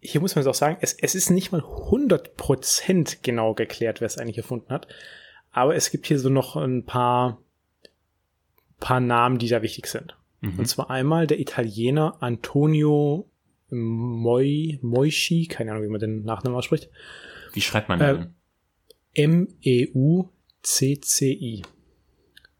[0.00, 4.06] hier muss man es auch sagen, es, es ist nicht mal 100% genau geklärt, wer
[4.06, 4.88] es eigentlich erfunden hat.
[5.50, 7.38] Aber es gibt hier so noch ein paar
[8.80, 10.16] paar Namen, die da wichtig sind.
[10.40, 10.58] Mhm.
[10.58, 13.30] Und zwar einmal der Italiener Antonio
[13.70, 16.90] Moi, Moischi, keine Ahnung, wie man den Nachnamen ausspricht.
[17.52, 18.34] Wie schreibt man äh, den?
[19.14, 20.32] M-E-U-C-C-I.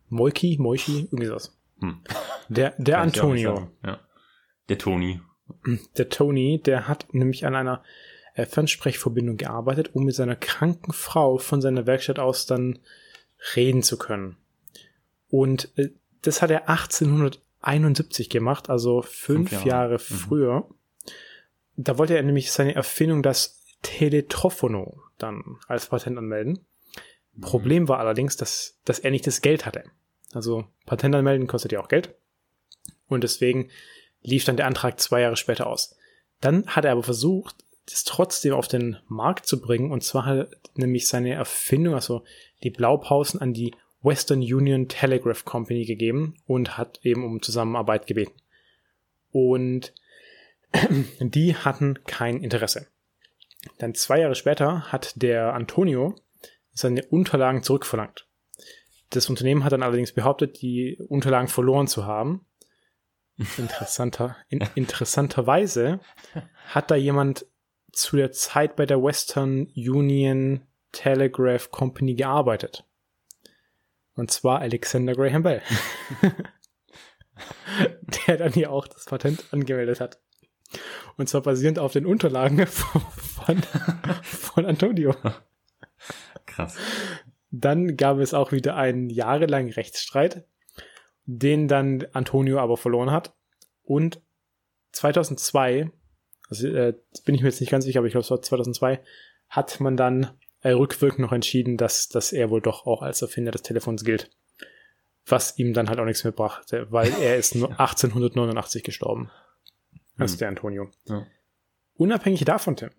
[0.08, 1.58] Moiki, Moichi, irgendwie sowas.
[1.80, 2.00] Hm.
[2.48, 3.68] Der, der Antonio.
[3.84, 3.98] Ja.
[4.68, 5.20] Der Toni.
[5.96, 7.82] Der Toni, der hat nämlich an einer
[8.34, 12.78] äh, Fernsprechverbindung gearbeitet, um mit seiner kranken Frau von seiner Werkstatt aus dann
[13.54, 14.36] reden zu können.
[15.28, 15.90] Und äh,
[16.22, 19.98] das hat er 1871 gemacht, also fünf, fünf Jahre, Jahre mhm.
[19.98, 20.68] früher.
[21.76, 26.64] Da wollte er nämlich seine Erfindung, das Teletrophono, dann als Patent anmelden.
[27.34, 27.40] Mhm.
[27.40, 29.84] Problem war allerdings, dass, dass er nicht das Geld hatte.
[30.32, 32.14] Also Patent anmelden kostet ja auch Geld.
[33.08, 33.68] Und deswegen
[34.22, 35.96] lief dann der Antrag zwei Jahre später aus.
[36.40, 37.56] Dann hat er aber versucht,
[37.86, 39.90] das trotzdem auf den Markt zu bringen.
[39.90, 42.22] Und zwar hat er nämlich seine Erfindung, also
[42.62, 48.34] die Blaupausen an die Western Union Telegraph Company gegeben und hat eben um Zusammenarbeit gebeten.
[49.30, 49.92] Und
[51.20, 52.86] die hatten kein Interesse.
[53.78, 56.16] Dann zwei Jahre später hat der Antonio
[56.72, 58.26] seine Unterlagen zurückverlangt.
[59.10, 62.46] Das Unternehmen hat dann allerdings behauptet, die Unterlagen verloren zu haben.
[63.58, 66.00] Interessanter, in, interessanterweise
[66.68, 67.46] hat da jemand
[67.92, 72.84] zu der Zeit bei der Western Union Telegraph Company gearbeitet.
[74.14, 75.62] Und zwar Alexander Graham Bell.
[78.26, 80.20] der dann hier auch das Patent angemeldet hat.
[81.16, 83.62] Und zwar basierend auf den Unterlagen von,
[84.22, 85.14] von Antonio.
[86.46, 86.76] Krass.
[87.50, 90.46] Dann gab es auch wieder einen jahrelangen Rechtsstreit,
[91.24, 93.34] den dann Antonio aber verloren hat.
[93.82, 94.20] Und
[94.92, 95.90] 2002,
[96.48, 99.00] also äh, bin ich mir jetzt nicht ganz sicher, aber ich glaube es war 2002,
[99.48, 100.30] hat man dann
[100.62, 104.30] äh, rückwirkend noch entschieden, dass, dass er wohl doch auch als Erfinder des Telefons gilt.
[105.26, 109.30] Was ihm dann halt auch nichts mehr brachte, weil er ist nur 1889 gestorben.
[110.16, 110.90] Also der Antonio.
[111.06, 111.26] Ja.
[111.94, 112.90] Unabhängig davon, Tim,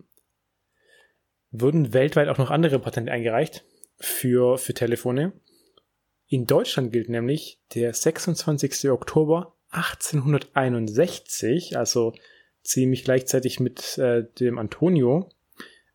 [1.50, 3.64] wurden weltweit auch noch andere Patente eingereicht
[3.98, 5.32] für, für Telefone.
[6.28, 8.90] In Deutschland gilt nämlich der 26.
[8.90, 12.14] Oktober 1861, also
[12.62, 15.28] ziemlich gleichzeitig mit äh, dem Antonio.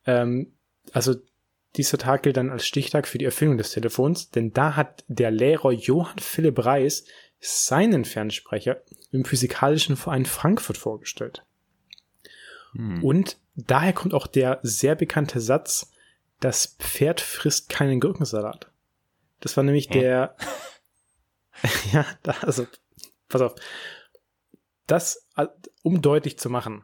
[0.06, 0.54] Ähm,
[0.92, 1.16] also
[1.76, 5.32] dieser Tag gilt dann als Stichtag für die Erfindung des Telefons, denn da hat der
[5.32, 7.06] Lehrer Johann Philipp Reis
[7.40, 11.46] seinen Fernsprecher im Physikalischen Verein Frankfurt vorgestellt.
[12.74, 13.04] Hm.
[13.04, 15.92] Und daher kommt auch der sehr bekannte Satz,
[16.40, 18.69] das Pferd frisst keinen Gurkensalat.
[19.40, 20.00] Das war nämlich Hä?
[20.00, 20.36] der,
[21.94, 22.68] ja, da, also,
[23.28, 23.56] pass auf.
[24.88, 25.28] Das,
[25.84, 26.84] um deutlich zu machen,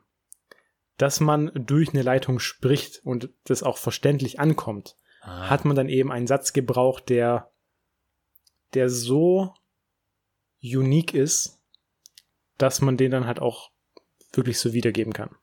[0.98, 5.50] dass man durch eine Leitung spricht und das auch verständlich ankommt, ah.
[5.50, 7.52] hat man dann eben einen Satz gebraucht, der,
[8.74, 9.54] der so
[10.62, 11.62] unique ist,
[12.58, 13.72] dass man den dann halt auch
[14.32, 15.36] wirklich so wiedergeben kann.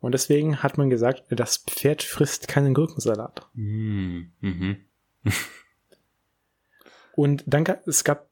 [0.00, 3.48] Und deswegen hat man gesagt, das Pferd frisst keinen Gurkensalat.
[3.54, 4.84] Mm, mhm.
[7.14, 8.28] und dann gab es gab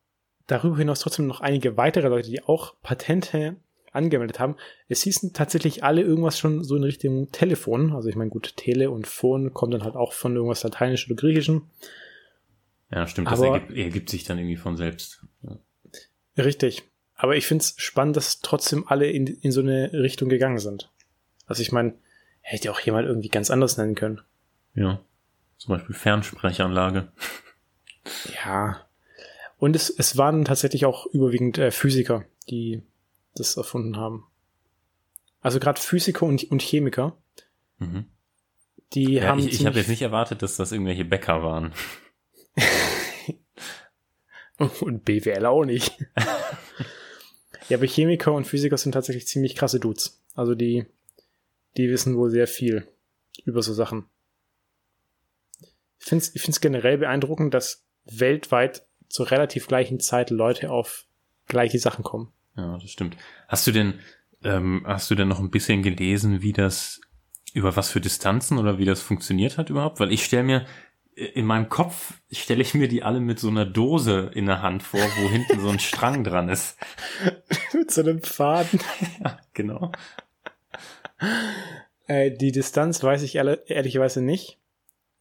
[0.47, 3.57] darüber hinaus trotzdem noch einige weitere Leute, die auch Patente
[3.93, 4.57] angemeldet haben.
[4.89, 7.93] Es hießen tatsächlich alle irgendwas schon so in Richtung Telefon.
[7.93, 11.17] Also ich meine, gut, Tele und Phone kommt dann halt auch von irgendwas Lateinisch oder
[11.17, 11.71] Griechischen.
[12.91, 15.25] Ja, stimmt, das Aber, ergibt, ergibt, sich dann irgendwie von selbst.
[15.43, 15.59] Ja.
[16.43, 16.83] Richtig.
[17.15, 20.91] Aber ich finde es spannend, dass trotzdem alle in, in so eine Richtung gegangen sind.
[21.47, 21.95] Also ich meine,
[22.41, 24.21] hätte auch jemand irgendwie ganz anders nennen können.
[24.75, 25.01] Ja.
[25.61, 27.13] Zum Beispiel Fernsprechanlage.
[28.43, 28.87] Ja.
[29.59, 32.83] Und es, es waren tatsächlich auch überwiegend äh, Physiker, die
[33.35, 34.27] das erfunden haben.
[35.43, 37.15] Also gerade Physiker und, und Chemiker.
[37.79, 38.07] Mhm.
[38.95, 39.41] Die ja, haben.
[39.41, 41.75] Ich, ich habe jetzt nicht erwartet, dass das irgendwelche Bäcker waren.
[44.81, 45.95] und BWL auch nicht.
[47.69, 50.23] ja, aber Chemiker und Physiker sind tatsächlich ziemlich krasse Dudes.
[50.35, 50.87] Also die,
[51.77, 52.89] die wissen wohl sehr viel
[53.45, 54.07] über so Sachen.
[56.01, 61.07] Ich finde es ich find's generell beeindruckend, dass weltweit zur relativ gleichen Zeit Leute auf
[61.47, 62.33] gleiche Sachen kommen.
[62.57, 63.17] Ja, das stimmt.
[63.49, 64.01] Hast du denn,
[64.43, 67.01] ähm, hast du denn noch ein bisschen gelesen, wie das,
[67.53, 70.01] über was für Distanzen oder wie das funktioniert hat überhaupt?
[70.01, 70.67] Weil ich stelle mir,
[71.17, 74.63] äh, in meinem Kopf stelle ich mir die alle mit so einer Dose in der
[74.63, 76.79] Hand vor, wo hinten so ein Strang dran ist.
[77.75, 78.81] mit so einem Faden.
[79.25, 79.93] ja, genau.
[82.07, 84.60] Äh, die Distanz weiß ich ehrlich, ehrlicherweise nicht.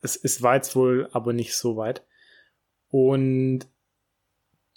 [0.01, 2.03] Es, es war jetzt wohl aber nicht so weit.
[2.89, 3.67] Und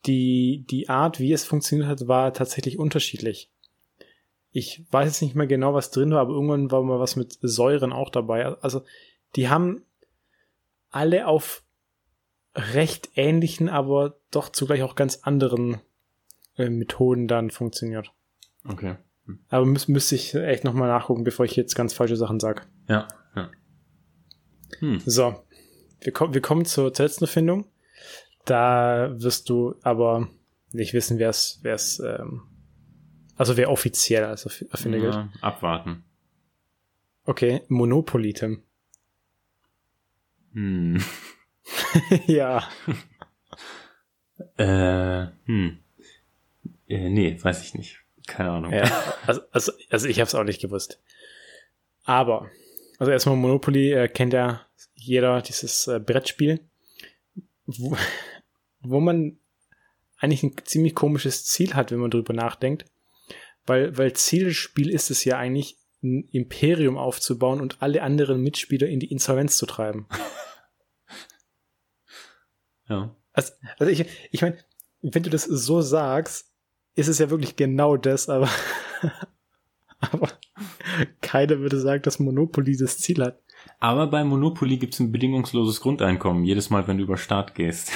[0.07, 3.51] die, die Art, wie es funktioniert hat, war tatsächlich unterschiedlich.
[4.51, 7.39] Ich weiß jetzt nicht mehr genau, was drin war, aber irgendwann war mal was mit
[7.41, 8.47] Säuren auch dabei.
[8.61, 8.83] Also,
[9.37, 9.83] die haben
[10.91, 11.63] alle auf
[12.55, 15.81] recht ähnlichen, aber doch zugleich auch ganz anderen
[16.57, 18.13] äh, Methoden dann funktioniert.
[18.69, 18.97] Okay.
[19.49, 22.63] Aber müß, müsste ich echt nochmal nachgucken, bevor ich jetzt ganz falsche Sachen sage.
[22.89, 23.09] Ja.
[24.79, 25.01] Hm.
[25.05, 25.43] So,
[26.01, 27.67] wir, kommen wir kommen zur, zur letzten Erfindung.
[28.45, 30.29] Da wirst du aber
[30.73, 32.43] nicht wissen, wer es, wer es, ähm,
[33.37, 35.43] also wer offiziell als Erfinder ja, gilt.
[35.43, 36.05] Abwarten.
[37.25, 38.63] Okay, Monopoly, Tim.
[40.55, 41.03] Hm.
[42.27, 42.69] ja.
[44.57, 45.79] äh, hm.
[46.89, 48.01] Äh, nee, weiß ich nicht.
[48.27, 48.73] Keine Ahnung.
[48.73, 48.85] Ja,
[49.27, 51.01] also, also, also ich habe es auch nicht gewusst.
[52.05, 52.51] Aber,
[53.03, 56.61] also erstmal Monopoly äh, kennt ja jeder dieses äh, Brettspiel
[57.67, 57.97] wo,
[58.81, 59.39] wo man
[60.19, 62.85] eigentlich ein ziemlich komisches Ziel hat, wenn man drüber nachdenkt.
[63.67, 68.43] Weil, weil Ziel des Spiels ist es ja eigentlich, ein Imperium aufzubauen und alle anderen
[68.43, 70.07] Mitspieler in die Insolvenz zu treiben.
[72.89, 73.17] Ja.
[73.33, 74.59] Also, also ich, ich meine,
[75.01, 76.53] wenn du das so sagst,
[76.95, 78.51] ist es ja wirklich genau das, aber,
[79.99, 80.29] aber
[81.21, 83.41] keiner würde sagen, dass Monopoly das Ziel hat.
[83.79, 87.93] Aber bei Monopoly gibt es ein bedingungsloses Grundeinkommen, jedes Mal, wenn du über Staat gehst.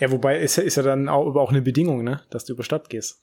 [0.00, 2.64] Ja, wobei ist ja, ist ja dann auch, auch eine Bedingung, ne, dass du über
[2.64, 3.20] Stadt gehst.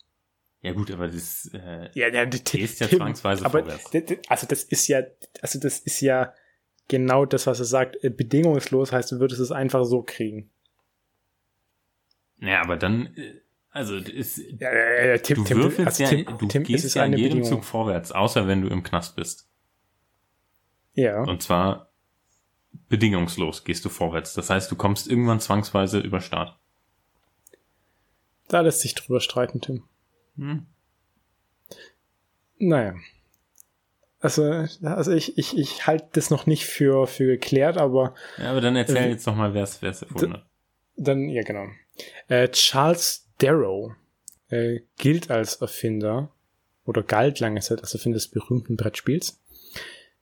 [0.62, 3.92] Ja gut, aber das äh, ja, ja, die, ist ja zwangsweise aber, vorwärts.
[4.30, 5.04] Also das ist ja,
[5.42, 6.34] also das ist ja
[6.88, 8.04] genau das, was er sagt.
[8.04, 10.50] Äh, bedingungslos heißt, du würdest es einfach so kriegen.
[12.40, 13.42] Ja, aber dann, äh,
[13.76, 16.96] also ist, ja, ja, ja, Tim, du Tim, würfelst also ja, Tim, du Tim, gehst
[16.96, 17.50] ja in jedem Bedingung.
[17.50, 19.50] Zug vorwärts, außer wenn du im Knast bist.
[20.94, 21.22] Ja.
[21.24, 21.92] Und zwar
[22.88, 24.34] bedingungslos gehst du vorwärts.
[24.34, 26.58] Das heißt, du kommst irgendwann zwangsweise über Start.
[28.48, 29.84] Da lässt sich drüber streiten, Tim.
[30.38, 30.68] Hm.
[32.58, 32.96] Naja.
[34.22, 38.16] Also, also ich, ich, ich halte das noch nicht für, für geklärt, aber.
[38.38, 40.46] Ja, aber dann erzähl äh, jetzt noch mal, wer es erfunden hat.
[40.96, 41.66] Dann, ja, genau.
[42.30, 43.94] Äh, Charles Darrow
[44.50, 46.32] äh, gilt als Erfinder
[46.86, 49.40] oder galt lange Zeit als Erfinder des berühmten Brettspiels.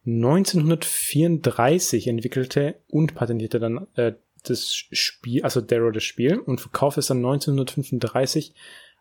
[0.05, 7.07] 1934 entwickelte und patentierte dann äh, das Spiel, also Darrow das Spiel und verkaufte es
[7.07, 8.53] dann 1935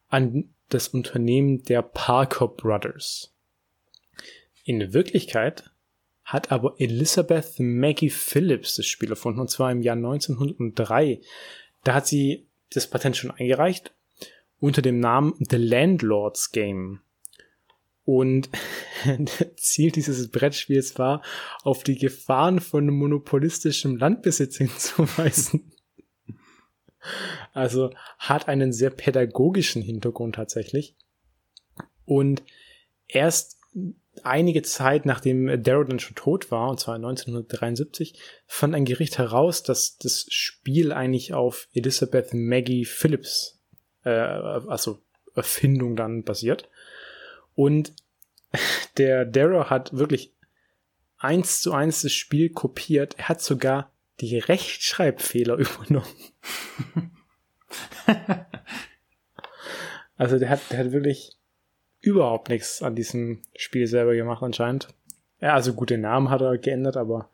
[0.08, 3.34] an das Unternehmen der Parker Brothers.
[4.64, 5.70] In Wirklichkeit
[6.24, 11.20] hat aber Elizabeth Maggie Phillips das Spiel erfunden, und zwar im Jahr 1903.
[11.82, 13.92] Da hat sie das Patent schon eingereicht
[14.62, 17.00] unter dem Namen The Landlord's Game.
[18.04, 18.48] Und
[19.56, 21.22] Ziel dieses Brettspiels war,
[21.64, 25.72] auf die Gefahren von monopolistischem Landbesitz hinzuweisen.
[27.52, 30.96] Also hat einen sehr pädagogischen Hintergrund tatsächlich.
[32.04, 32.44] Und
[33.08, 33.58] erst
[34.22, 38.14] einige Zeit nachdem Darrow dann schon tot war, und zwar 1973,
[38.46, 43.61] fand ein Gericht heraus, dass das Spiel eigentlich auf Elizabeth Maggie Phillips,
[44.04, 45.00] äh, also
[45.34, 46.68] Erfindung dann basiert.
[47.54, 47.92] Und
[48.96, 50.32] der Darrow hat wirklich
[51.18, 53.14] eins zu eins das Spiel kopiert.
[53.18, 53.90] Er hat sogar
[54.20, 56.06] die Rechtschreibfehler übernommen.
[60.16, 61.36] also der hat, der hat wirklich
[62.00, 64.88] überhaupt nichts an diesem Spiel selber gemacht anscheinend.
[65.40, 67.30] Ja, also gute Namen hat er geändert, aber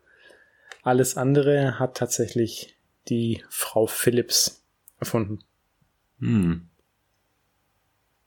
[0.82, 2.76] alles andere hat tatsächlich
[3.08, 4.62] die Frau Phillips
[4.98, 5.40] erfunden.
[6.20, 6.68] Hm.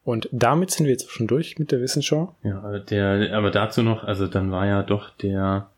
[0.04, 2.36] Und damit sind wir jetzt schon durch mit der Wissensschau.
[2.44, 5.70] Ja, der, aber dazu noch, also dann war ja doch der,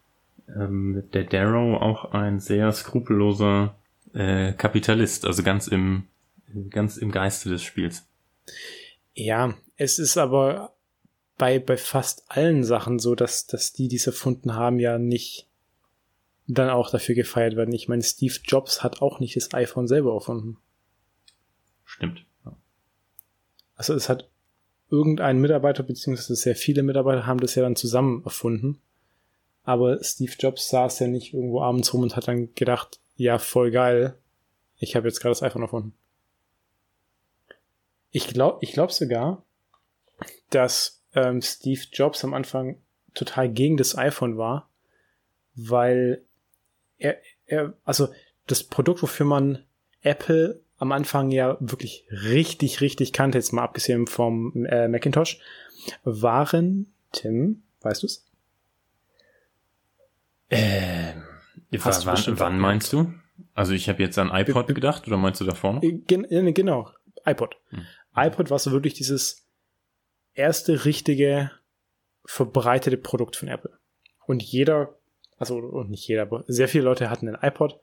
[0.48, 3.76] ähm, der Darrow auch ein sehr skrupelloser
[4.14, 6.08] äh, Kapitalist, also ganz im,
[6.70, 8.08] ganz im Geiste des Spiels.
[9.14, 10.74] Ja, es ist aber
[11.38, 15.48] bei, bei fast allen Sachen so, dass, dass die, die es erfunden haben, ja nicht
[16.48, 17.74] dann auch dafür gefeiert werden.
[17.74, 20.58] Ich meine, Steve Jobs hat auch nicht das iPhone selber erfunden.
[21.96, 22.26] Stimmt.
[23.76, 24.30] Also es hat
[24.90, 28.82] irgendein Mitarbeiter, beziehungsweise sehr viele Mitarbeiter haben das ja dann zusammen erfunden.
[29.64, 33.72] Aber Steve Jobs saß ja nicht irgendwo abends rum und hat dann gedacht, ja, voll
[33.72, 34.16] geil,
[34.78, 35.94] ich habe jetzt gerade das iPhone erfunden.
[38.12, 39.44] Ich glaube ich glaub sogar,
[40.50, 42.78] dass ähm, Steve Jobs am Anfang
[43.14, 44.70] total gegen das iPhone war,
[45.56, 46.24] weil
[46.98, 48.10] er, er, also
[48.48, 49.64] das Produkt, wofür man
[50.02, 55.40] Apple am Anfang ja wirklich richtig, richtig kannte, jetzt mal abgesehen vom äh, Macintosh,
[56.04, 58.26] waren, Tim, weißt du's?
[60.50, 61.24] Ähm,
[61.80, 63.14] Hast wann, wann, wann meinst du?
[63.56, 65.84] Also ich habe jetzt an iPod gedacht oder meinst du davor noch?
[65.84, 66.90] Äh, gen äh, genau,
[67.26, 67.56] iPod.
[67.70, 67.86] Hm.
[68.16, 69.48] iPod war so wirklich dieses
[70.34, 71.52] erste richtige
[72.26, 73.72] verbreitete Produkt von Apple.
[74.26, 74.98] Und jeder,
[75.38, 77.80] also und nicht jeder, aber sehr viele Leute hatten einen iPod,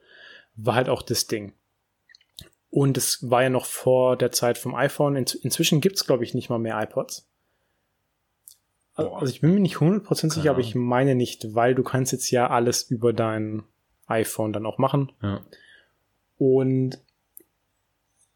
[0.55, 1.55] war halt auch das Ding.
[2.70, 5.16] Und es war ja noch vor der Zeit vom iPhone.
[5.16, 7.26] In, inzwischen gibt's glaube ich, nicht mal mehr iPods.
[8.96, 9.20] Boah.
[9.20, 12.30] Also ich bin mir nicht 100% sicher, aber ich meine nicht, weil du kannst jetzt
[12.30, 13.62] ja alles über dein
[14.06, 15.12] iPhone dann auch machen.
[15.22, 15.40] Ja.
[16.38, 16.98] Und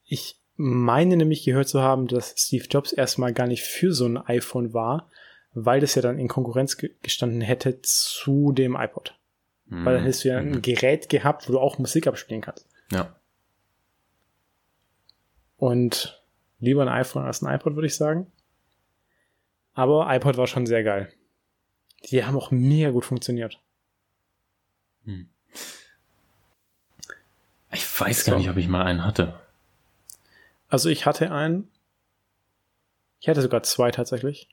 [0.05, 4.17] ich meine nämlich gehört zu haben, dass Steve Jobs erstmal gar nicht für so ein
[4.17, 5.11] iPhone war,
[5.53, 9.19] weil das ja dann in Konkurrenz gestanden hätte zu dem iPod.
[9.67, 9.85] Mhm.
[9.85, 10.63] Weil dann hättest du ja ein mhm.
[10.63, 12.67] Gerät gehabt, wo du auch Musik abspielen kannst.
[12.91, 13.15] Ja.
[15.65, 16.23] Und
[16.59, 18.31] lieber ein iPhone als ein iPod, würde ich sagen.
[19.73, 21.11] Aber iPod war schon sehr geil.
[22.11, 23.63] Die haben auch mega gut funktioniert.
[25.05, 25.31] Hm.
[27.73, 28.31] Ich weiß so.
[28.31, 29.41] gar nicht, ob ich mal einen hatte.
[30.69, 31.71] Also ich hatte einen.
[33.21, 34.51] Ich hatte sogar zwei tatsächlich.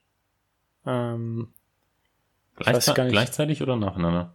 [0.85, 1.51] Ähm,
[2.55, 4.33] Gleichze gleichzeitig oder nacheinander?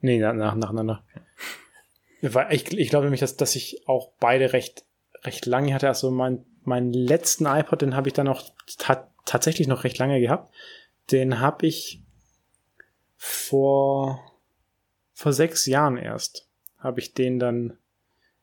[0.00, 1.02] Nee, nach, nacheinander.
[2.22, 2.54] Okay.
[2.54, 4.84] Ich, ich glaube nämlich, dass, dass ich auch beide recht,
[5.24, 5.88] recht lange hatte.
[5.88, 8.42] Also mein, meinen letzten iPod, den habe ich dann auch
[8.78, 10.54] ta tatsächlich noch recht lange gehabt.
[11.10, 12.02] Den habe ich
[13.16, 14.20] vor,
[15.14, 16.46] vor sechs Jahren erst,
[16.78, 17.78] habe ich den dann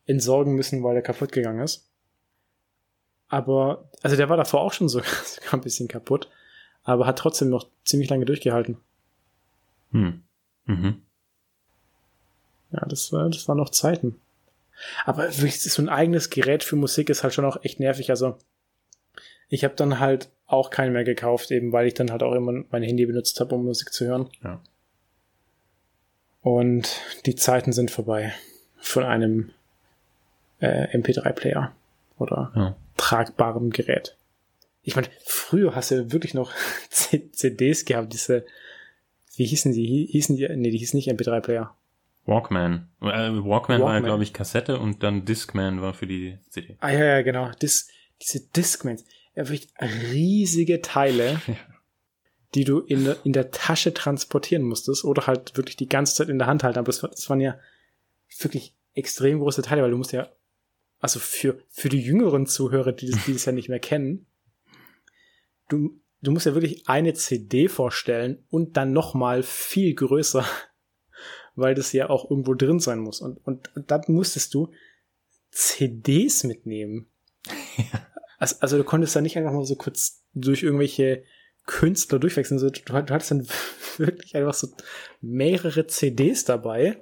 [0.06, 1.88] entsorgen müssen, weil er kaputt gegangen ist.
[3.28, 6.28] Aber, also der war davor auch schon sogar, sogar ein bisschen kaputt,
[6.82, 8.78] aber hat trotzdem noch ziemlich lange durchgehalten.
[9.92, 10.22] Hm.
[10.66, 11.02] Mhm.
[12.72, 14.20] Ja, das war, das waren noch Zeiten.
[15.04, 18.10] Aber so ein eigenes Gerät für Musik ist halt schon auch echt nervig.
[18.10, 18.38] Also,
[19.48, 22.64] ich habe dann halt auch keinen mehr gekauft, eben weil ich dann halt auch immer
[22.70, 24.28] mein Handy benutzt habe, um Musik zu hören.
[24.42, 24.60] Ja.
[26.42, 28.34] Und die Zeiten sind vorbei
[28.78, 29.50] von einem
[30.60, 31.72] äh, MP3-Player
[32.18, 34.16] oder ja tragbarem Gerät.
[34.82, 36.52] Ich meine, früher hast du wirklich noch
[36.90, 38.44] CDs gehabt, diese,
[39.36, 40.06] wie hießen die?
[40.10, 40.48] Hießen die?
[40.48, 41.74] Nee, die hießen nicht MP3-Player.
[42.24, 42.88] Walkman.
[43.00, 46.76] Äh, Walkman, Walkman, war ja, glaube ich, Kassette und dann Discman war für die CD.
[46.80, 47.50] Ah ja, ja, genau.
[47.50, 47.88] Dis,
[48.20, 49.04] diese Discmans.
[49.34, 51.56] Ja, wirklich riesige Teile, ja.
[52.54, 56.28] die du in der, in der Tasche transportieren musstest oder halt wirklich die ganze Zeit
[56.28, 56.78] in der Hand halten.
[56.78, 57.58] Aber das, das waren ja
[58.38, 60.28] wirklich extrem große Teile, weil du musst ja
[61.02, 64.26] also für, für die jüngeren Zuhörer, die das, die das ja nicht mehr kennen,
[65.68, 70.46] du, du musst ja wirklich eine CD vorstellen und dann nochmal viel größer
[71.54, 73.20] weil das ja auch irgendwo drin sein muss.
[73.20, 74.70] Und, und, und dann musstest du
[75.50, 77.06] CDs mitnehmen.
[77.76, 77.84] Ja.
[78.38, 81.22] Also, also du konntest da nicht einfach mal so kurz durch irgendwelche
[81.64, 82.58] Künstler durchwechseln.
[82.58, 83.46] Du, du hattest dann
[83.98, 84.66] wirklich einfach so
[85.20, 87.00] mehrere CDs dabei.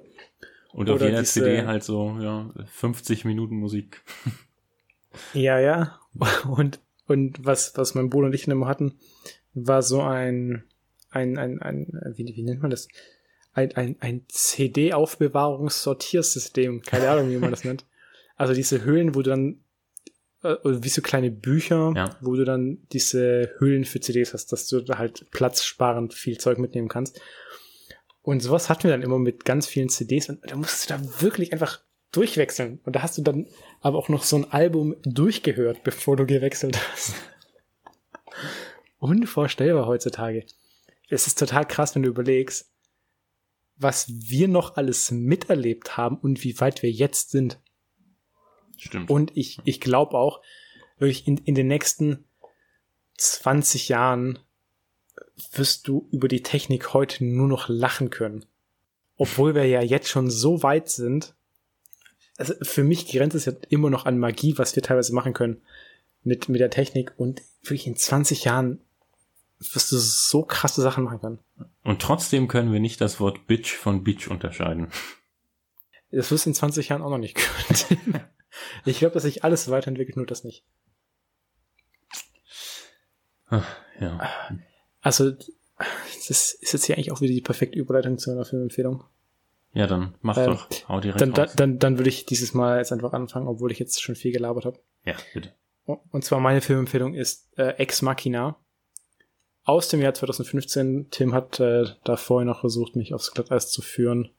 [0.71, 4.03] Und auf jeder diese, CD halt so, ja, 50 Minuten Musik.
[5.33, 5.99] Ja, ja.
[6.47, 8.93] Und, und was, was mein Bruder und ich immer hatten,
[9.53, 10.63] war so ein,
[11.09, 12.87] ein, ein, ein, wie, wie nennt man das?
[13.53, 16.83] Ein, ein, ein CD-Aufbewahrungssortiersystem.
[16.83, 17.85] Keine Ahnung, wie man das nennt.
[18.37, 19.63] Also diese Höhlen, wo du dann,
[20.41, 22.17] äh, wie so kleine Bücher, ja.
[22.21, 26.57] wo du dann diese Höhlen für CDs hast, dass du da halt platzsparend viel Zeug
[26.57, 27.21] mitnehmen kannst.
[28.23, 31.21] Und sowas hatten wir dann immer mit ganz vielen CDs und da musstest du da
[31.21, 31.81] wirklich einfach
[32.11, 32.79] durchwechseln.
[32.83, 33.47] Und da hast du dann
[33.81, 37.13] aber auch noch so ein Album durchgehört, bevor du gewechselt hast.
[38.99, 40.45] Unvorstellbar heutzutage.
[41.09, 42.70] Es ist total krass, wenn du überlegst,
[43.81, 47.59] was wir noch alles miterlebt haben und wie weit wir jetzt sind.
[48.77, 49.09] Stimmt.
[49.09, 50.41] Und ich, ich glaube auch,
[50.97, 52.25] wirklich in, in den nächsten
[53.17, 54.39] 20 Jahren
[55.53, 58.45] wirst du über die Technik heute nur noch lachen können.
[59.17, 61.35] Obwohl wir ja jetzt schon so weit sind.
[62.37, 65.61] Also für mich grenzt es ja immer noch an Magie, was wir teilweise machen können
[66.23, 67.13] mit, mit der Technik.
[67.17, 68.81] Und wirklich in 20 Jahren
[69.73, 71.39] wirst du so krasse Sachen machen können.
[71.83, 74.91] Und trotzdem können wir nicht das Wort Bitch von Bitch unterscheiden.
[76.11, 78.21] Das wirst du in 20 Jahren auch noch nicht können.
[78.83, 80.65] Ich glaube, dass sich alles weiterentwickelt, nur das nicht.
[83.47, 83.65] Ach,
[83.97, 84.29] ja.
[84.99, 89.05] Also, das ist jetzt hier eigentlich auch wieder die perfekte Überleitung zu einer Filmempfehlung.
[89.73, 90.67] Ja, dann mach ähm, doch.
[90.89, 91.53] Hau direkt dann, raus.
[91.55, 94.65] dann, dann würde ich dieses Mal jetzt einfach anfangen, obwohl ich jetzt schon viel gelabert
[94.65, 94.79] habe.
[95.05, 95.53] Ja, bitte.
[95.85, 98.57] Und zwar meine Filmempfehlung ist äh, Ex Machina
[99.63, 101.07] aus dem Jahr 2015.
[101.11, 104.29] Tim hat äh, da vorher noch versucht, mich aufs Glatteis zu führen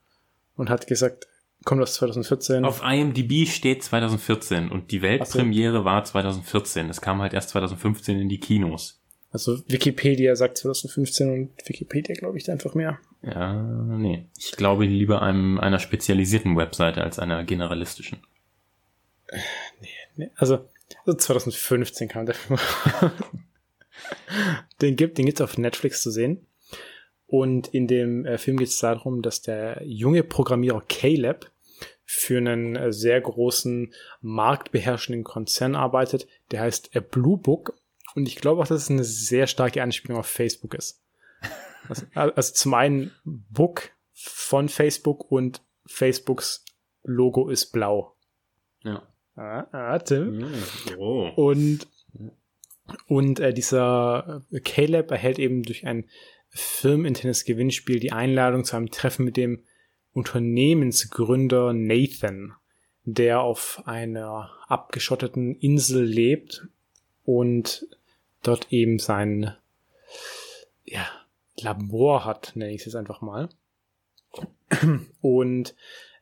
[0.56, 1.26] und hat gesagt,
[1.64, 2.64] Kommt aus 2014.
[2.64, 5.84] Auf IMDb steht 2014 und die Weltpremiere so.
[5.84, 6.88] war 2014.
[6.90, 9.00] Es kam halt erst 2015 in die Kinos.
[9.30, 12.98] Also Wikipedia sagt 2015 und Wikipedia glaube ich da einfach mehr.
[13.22, 14.26] Ja, nee.
[14.36, 18.18] Ich glaube lieber einem, einer spezialisierten Webseite als einer generalistischen.
[19.80, 20.30] Nee, nee.
[20.34, 20.68] Also,
[21.06, 22.58] also 2015 kam der Film.
[24.80, 26.46] den gibt den gibt's auf Netflix zu sehen.
[27.26, 31.50] Und in dem äh, Film geht es darum, dass der junge Programmierer Caleb
[32.04, 37.74] für einen äh, sehr großen marktbeherrschenden Konzern arbeitet, der heißt äh, Blue Book.
[38.14, 41.00] Und ich glaube auch, dass es eine sehr starke Anspielung auf Facebook ist.
[41.88, 46.64] Also, also zum einen Book von Facebook und Facebooks
[47.02, 48.14] Logo ist blau.
[48.84, 49.02] Ja.
[49.34, 50.38] Ah, ah Tim.
[50.38, 50.54] Mm,
[50.96, 51.28] oh.
[51.34, 51.88] Und,
[53.06, 56.08] und äh, dieser äh, Caleb erhält eben durch ein
[56.50, 59.62] firmeninternes Gewinnspiel die Einladung zu einem Treffen mit dem
[60.12, 62.54] Unternehmensgründer Nathan,
[63.04, 66.66] der auf einer abgeschotteten Insel lebt
[67.24, 67.86] und
[68.42, 69.56] dort eben sein
[70.84, 71.06] ja,
[71.56, 73.48] Labor hat, nenne ich es jetzt einfach mal.
[75.20, 75.74] Und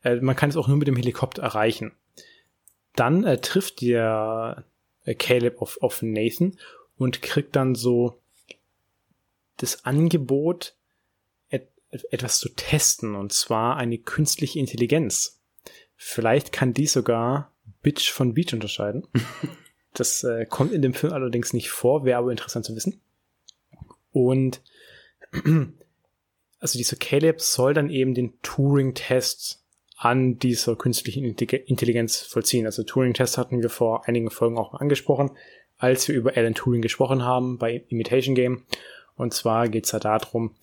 [0.02, 1.92] äh, man kann es auch nur mit dem Helikopter erreichen.
[2.94, 4.64] Dann äh, trifft der
[5.04, 6.56] äh, Caleb auf, auf Nathan
[6.96, 8.20] und kriegt dann so
[9.56, 10.74] das Angebot,
[11.48, 11.68] et
[12.10, 15.40] etwas zu testen, und zwar eine künstliche Intelligenz.
[15.96, 19.06] Vielleicht kann die sogar Bitch von Beach unterscheiden.
[19.92, 23.00] das äh, kommt in dem Film allerdings nicht vor, wäre aber interessant zu wissen.
[24.12, 24.62] Und
[26.60, 29.59] also dieser Caleb soll dann eben den Turing-Test
[30.02, 32.64] an dieser künstlichen Intelligenz vollziehen.
[32.64, 35.32] Also Turing-Test hatten wir vor einigen Folgen auch angesprochen,
[35.76, 38.62] als wir über Alan Turing gesprochen haben bei Imitation Game.
[39.16, 40.54] Und zwar geht es ja darum,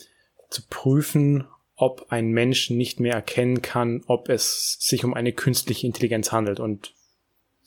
[0.49, 5.85] zu prüfen, ob ein Mensch nicht mehr erkennen kann, ob es sich um eine künstliche
[5.85, 6.59] Intelligenz handelt.
[6.59, 6.95] Und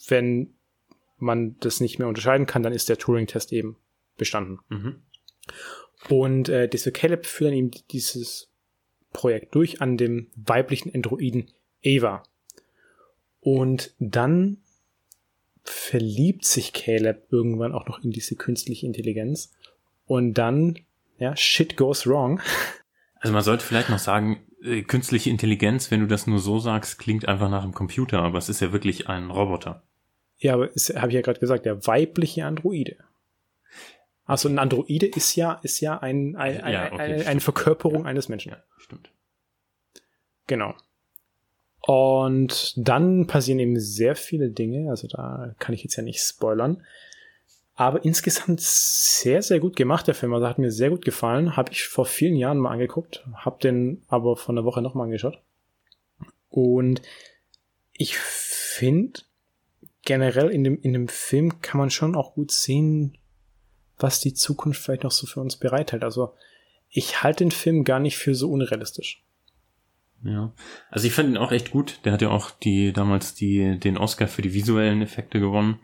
[0.09, 0.55] wenn
[1.18, 3.77] man das nicht mehr unterscheiden kann, dann ist der Turing-Test eben
[4.16, 4.59] bestanden.
[4.71, 5.03] Mhm.
[6.09, 8.51] Und äh, diese Caleb führt dann eben dieses
[9.12, 11.53] Projekt durch an dem weiblichen Androiden
[11.83, 12.22] Eva.
[13.41, 14.59] Und dann
[15.62, 19.53] verliebt sich Caleb irgendwann auch noch in diese künstliche Intelligenz
[20.07, 20.78] und dann,
[21.18, 22.41] ja, shit goes wrong.
[23.22, 26.99] Also man sollte vielleicht noch sagen, äh, künstliche Intelligenz, wenn du das nur so sagst,
[26.99, 29.83] klingt einfach nach einem Computer, aber es ist ja wirklich ein Roboter.
[30.39, 32.97] Ja, aber habe ich ja gerade gesagt, der weibliche Androide.
[34.24, 38.03] Also ein Androide ist ja, ist ja ein, ein, ein, ja, okay, eine, eine Verkörperung
[38.03, 38.09] ja.
[38.09, 38.53] eines Menschen.
[38.53, 39.12] Ja, stimmt.
[40.47, 40.74] Genau.
[41.83, 46.83] Und dann passieren eben sehr viele Dinge, also da kann ich jetzt ja nicht spoilern.
[47.74, 50.35] Aber insgesamt sehr, sehr gut gemacht, der Film.
[50.35, 51.57] Also hat mir sehr gut gefallen.
[51.57, 53.26] Habe ich vor vielen Jahren mal angeguckt.
[53.33, 55.41] Habe den aber vor einer Woche nochmal angeschaut.
[56.51, 57.01] Und
[57.95, 59.22] ich finde,
[60.03, 63.16] generell in dem, in dem Film kann man schon auch gut sehen,
[63.97, 66.05] was die Zukunft vielleicht noch so für uns bereithält.
[66.05, 66.35] Also
[66.91, 69.24] ich halte den Film gar nicht für so unrealistisch.
[70.23, 70.53] Ja,
[70.91, 72.01] also ich fand ihn auch echt gut.
[72.05, 75.81] Der hat ja auch die damals die den Oscar für die visuellen Effekte gewonnen.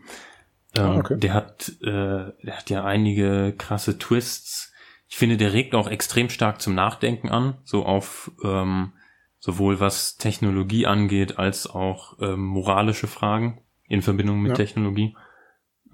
[0.76, 1.18] Ähm, ah, okay.
[1.18, 4.72] Der hat äh, der hat ja einige krasse Twists.
[5.08, 8.92] Ich finde, der regt auch extrem stark zum Nachdenken an, so auf ähm,
[9.38, 14.56] sowohl was Technologie angeht als auch ähm, moralische Fragen in Verbindung mit ja.
[14.56, 15.16] Technologie.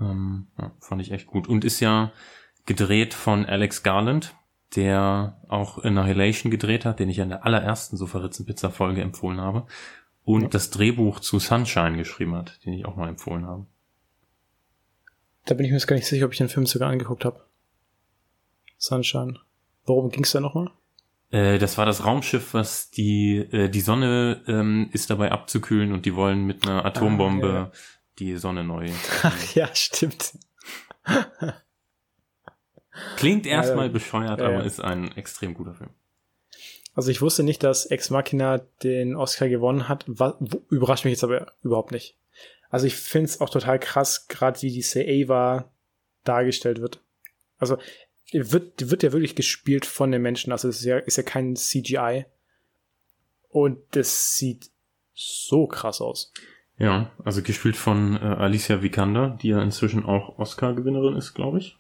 [0.01, 2.13] Ähm, ja, fand ich echt gut und ist ja
[2.67, 4.35] gedreht von Alex Garland,
[4.77, 9.41] der auch Annihilation gedreht hat, den ich in der allerersten so verritzen Pizza Folge empfohlen
[9.41, 9.67] habe
[10.25, 10.49] und ja.
[10.49, 13.67] das Drehbuch zu Sunshine geschrieben hat, den ich auch mal empfohlen habe.
[15.45, 17.45] Da bin ich mir jetzt gar nicht sicher, ob ich den Film sogar angeguckt habe.
[18.79, 19.39] Sunshine.
[19.85, 20.71] Worum ging es da nochmal?
[21.31, 26.07] Äh, das war das Raumschiff, was die äh, die Sonne ähm, ist dabei abzukühlen und
[26.07, 27.73] die wollen mit einer Atombombe ah, ja.
[28.19, 28.91] die Sonne neu.
[29.23, 30.39] Ach, ja, stimmt.
[33.17, 35.91] Klingt erstmal ja, bescheuert, ja, aber ist ein extrem guter Film.
[36.95, 40.05] Also ich wusste nicht, dass Ex Machina den Oscar gewonnen hat.
[40.07, 40.35] Was,
[40.71, 42.17] überrascht mich jetzt aber überhaupt nicht.
[42.69, 45.71] Also ich finde es auch total krass, gerade wie diese Ava
[46.25, 47.01] dargestellt wird.
[47.59, 47.79] Also
[48.33, 50.53] wird, wird ja wirklich gespielt von den Menschen.
[50.53, 52.27] Also es ist ja, ist ja kein CGI.
[53.49, 54.71] Und das sieht
[55.15, 56.33] so krass aus.
[56.79, 61.79] Ja, also gespielt von äh, Alicia Vikander, die ja inzwischen auch Oscar-Gewinnerin ist, glaube ich.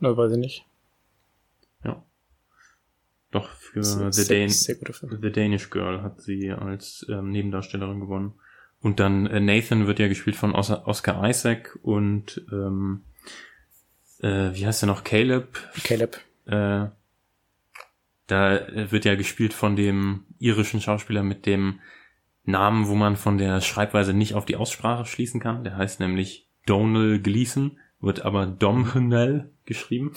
[0.00, 0.66] Na, weiß ich nicht.
[1.84, 2.02] Ja.
[3.30, 8.34] Doch, für sehr, The, Dan sehr The Danish Girl hat sie als ähm, Nebendarstellerin gewonnen.
[8.80, 13.04] Und dann äh, Nathan wird ja gespielt von Oscar Isaac und ähm,
[14.20, 15.04] äh, wie heißt er noch?
[15.04, 15.58] Caleb.
[15.84, 16.18] Caleb.
[16.46, 16.86] Äh,
[18.26, 21.80] da wird ja gespielt von dem irischen Schauspieler mit dem
[22.44, 25.64] Namen, wo man von der Schreibweise nicht auf die Aussprache schließen kann.
[25.64, 30.14] Der heißt nämlich Donal Gleason wird aber Domhnall geschrieben.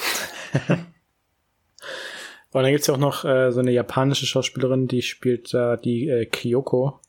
[2.53, 6.07] Und dann gibt's ja auch noch äh, so eine japanische Schauspielerin, die spielt äh, die
[6.07, 6.99] äh, Kyoko.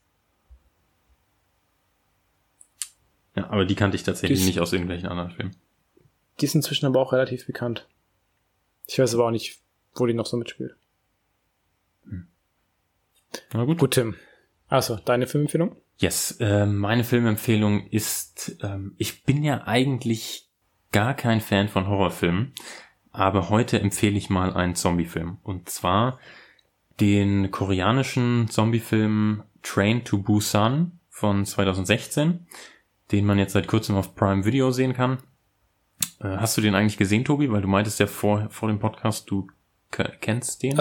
[3.37, 5.57] Ja, aber die kannte ich tatsächlich die nicht aus irgendwelchen anderen Filmen.
[6.41, 7.87] Die ist inzwischen aber auch relativ bekannt.
[8.87, 9.61] Ich weiß aber auch nicht,
[9.95, 10.77] wo die noch so mitspielt.
[12.05, 12.27] Hm.
[13.53, 13.79] Na gut.
[13.79, 14.17] Gut, Tim.
[14.69, 15.77] Also, deine Filmempfehlung?
[15.99, 20.49] Yes, äh, meine Filmempfehlung ist, ähm, ich bin ja eigentlich
[20.95, 22.53] gar kein Fan von Horrorfilmen,
[23.11, 25.39] aber heute empfehle ich mal einen Zombiefilm.
[25.43, 26.21] Und zwar
[27.01, 32.47] den koreanischen Zombiefilm Train to Busan von 2016,
[33.11, 35.19] den man jetzt seit kurzem auf Prime Video sehen kann.
[36.21, 37.51] Äh, hast du den eigentlich gesehen, Tobi?
[37.51, 39.49] Weil du meintest ja vor, vor dem Podcast, du
[39.91, 40.81] kennst den.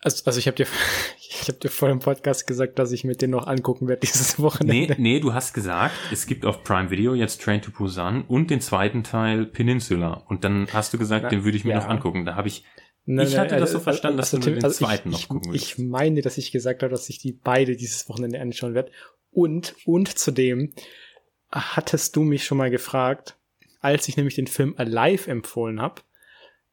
[0.00, 0.66] Also, also ich habe dir,
[1.18, 4.38] ich habe dir vor dem Podcast gesagt, dass ich mir den noch angucken werde dieses
[4.38, 4.94] Wochenende.
[4.94, 8.50] Nee, nee, du hast gesagt, es gibt auf Prime Video jetzt Train to Busan und
[8.50, 10.24] den zweiten Teil Peninsula.
[10.28, 11.78] Und dann hast du gesagt, Na, den würde ich mir ja.
[11.78, 12.24] noch angucken.
[12.24, 12.64] Da habe ich
[13.10, 15.28] Nein, ich hatte nein, das so verstanden, also, dass du den also zweiten ich, noch
[15.28, 15.64] gucken willst.
[15.64, 18.92] Ich meine, dass ich gesagt habe, dass ich die beide dieses Wochenende anschauen werde.
[19.30, 20.74] Und, und zudem
[21.50, 23.38] hattest du mich schon mal gefragt,
[23.80, 26.02] als ich nämlich den Film Alive empfohlen habe,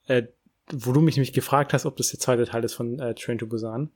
[0.07, 0.23] äh,
[0.72, 3.38] wo du mich nämlich gefragt hast, ob das der zweite Teil ist von äh, Train
[3.38, 3.89] to Busan.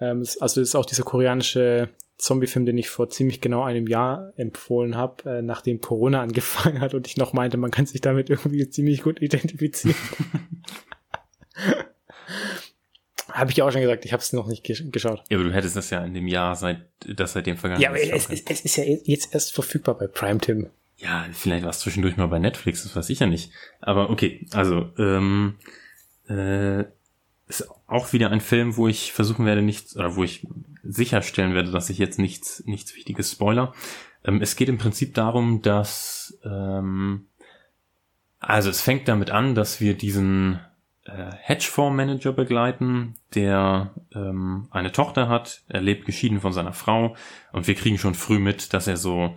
[0.00, 4.32] Ähm, also das ist auch dieser koreanische Zombie-Film, den ich vor ziemlich genau einem Jahr
[4.36, 8.28] empfohlen habe, äh, nachdem Corona angefangen hat und ich noch meinte, man kann sich damit
[8.30, 9.96] irgendwie ziemlich gut identifizieren.
[13.28, 15.22] habe ich ja auch schon gesagt, ich habe es noch nicht gesch geschaut.
[15.30, 18.00] Ja, aber du hättest das ja in dem Jahr seit das seitdem vergangen Ja, aber
[18.00, 20.70] es, es, es, ist ja jetzt erst verfügbar bei Prime Tim.
[20.98, 23.52] Ja, vielleicht war es zwischendurch mal bei Netflix, das weiß ich ja nicht.
[23.80, 25.54] Aber okay, also ähm,
[26.28, 26.84] äh,
[27.46, 30.46] ist auch wieder ein Film, wo ich versuchen werde, nichts, oder wo ich
[30.82, 33.72] sicherstellen werde, dass ich jetzt nichts, nichts Wichtiges spoiler.
[34.24, 37.28] Ähm, es geht im Prinzip darum, dass ähm,
[38.40, 40.60] also es fängt damit an, dass wir diesen
[41.04, 47.16] äh, Hedgefondsmanager begleiten, der ähm, eine Tochter hat, er lebt geschieden von seiner Frau
[47.52, 49.34] und wir kriegen schon früh mit, dass er so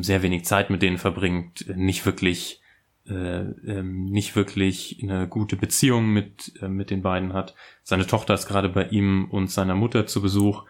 [0.00, 2.60] sehr wenig Zeit mit denen verbringt, nicht wirklich
[3.06, 7.54] äh, ähm, nicht wirklich eine gute Beziehung mit äh, mit den beiden hat.
[7.82, 10.64] Seine Tochter ist gerade bei ihm und seiner Mutter zu Besuch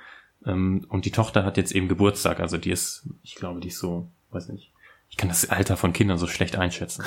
[0.45, 3.79] ähm, und die Tochter hat jetzt eben Geburtstag, also die ist, ich glaube, die ist
[3.79, 4.73] so, weiß nicht,
[5.11, 7.05] ich kann das Alter von Kindern so schlecht einschätzen.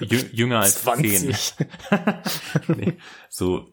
[0.00, 1.36] J jünger als 20.
[1.36, 1.66] zehn.
[2.76, 2.94] nee,
[3.28, 3.70] so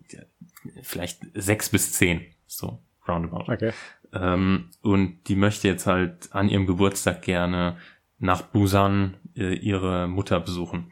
[0.83, 3.51] vielleicht sechs bis zehn, so roundabout.
[3.51, 3.73] Okay.
[4.13, 7.77] Ähm, und die möchte jetzt halt an ihrem Geburtstag gerne
[8.19, 10.91] nach Busan äh, ihre Mutter besuchen.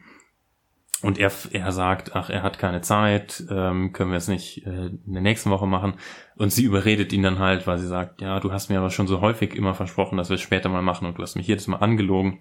[1.02, 4.86] und er, er sagt, ach, er hat keine Zeit, ähm, können wir es nicht äh,
[4.86, 5.94] in der nächsten Woche machen.
[6.36, 9.06] Und sie überredet ihn dann halt, weil sie sagt, ja, du hast mir aber schon
[9.06, 11.66] so häufig immer versprochen, dass wir es später mal machen und du hast mich jedes
[11.68, 12.40] Mal angelogen.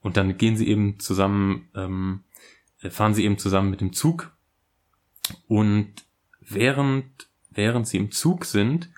[0.00, 2.24] Und dann gehen sie eben zusammen, ähm,
[2.88, 4.34] fahren sie eben zusammen mit dem Zug.
[5.46, 5.92] Und
[6.40, 8.90] während, während sie im Zug sind,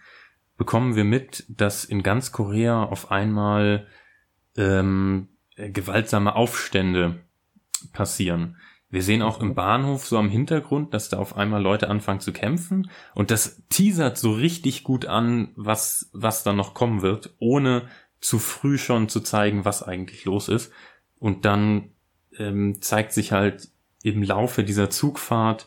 [0.62, 3.88] bekommen wir mit, dass in ganz Korea auf einmal
[4.56, 7.18] ähm, gewaltsame Aufstände
[7.92, 8.58] passieren.
[8.88, 12.32] Wir sehen auch im Bahnhof so am Hintergrund, dass da auf einmal Leute anfangen zu
[12.32, 17.88] kämpfen und das teasert so richtig gut an, was, was da noch kommen wird, ohne
[18.20, 20.70] zu früh schon zu zeigen, was eigentlich los ist.
[21.18, 21.90] Und dann
[22.38, 23.68] ähm, zeigt sich halt
[24.04, 25.66] im Laufe dieser Zugfahrt,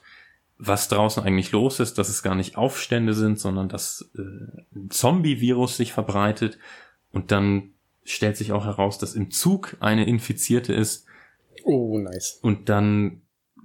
[0.58, 4.22] was draußen eigentlich los ist, dass es gar nicht Aufstände sind, sondern dass äh,
[4.76, 6.58] ein Zombie-Virus sich verbreitet.
[7.12, 11.08] Und dann stellt sich auch heraus, dass im Zug eine Infizierte ist,
[11.64, 12.40] Oh, nice.
[12.42, 13.22] und dann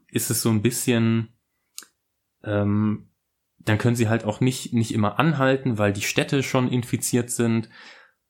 [0.08, 1.28] ist es so ein bisschen,
[2.42, 3.08] ähm,
[3.58, 7.68] dann können sie halt auch nicht, nicht immer anhalten, weil die Städte schon infiziert sind.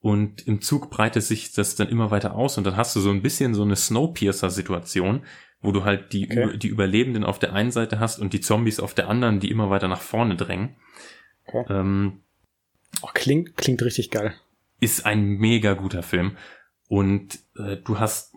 [0.00, 3.10] Und im Zug breitet sich das dann immer weiter aus und dann hast du so
[3.10, 5.22] ein bisschen so eine Snowpiercer-Situation,
[5.62, 6.56] wo du halt die, Okay.
[6.58, 9.70] die Überlebenden auf der einen Seite hast und die Zombies auf der anderen, die immer
[9.70, 10.76] weiter nach vorne drängen.
[11.46, 11.72] Okay.
[11.72, 12.20] Ähm,
[13.02, 14.34] Oh, klingt, klingt richtig geil.
[14.80, 16.36] ist ein mega guter Film.
[16.88, 18.34] Und äh, du hast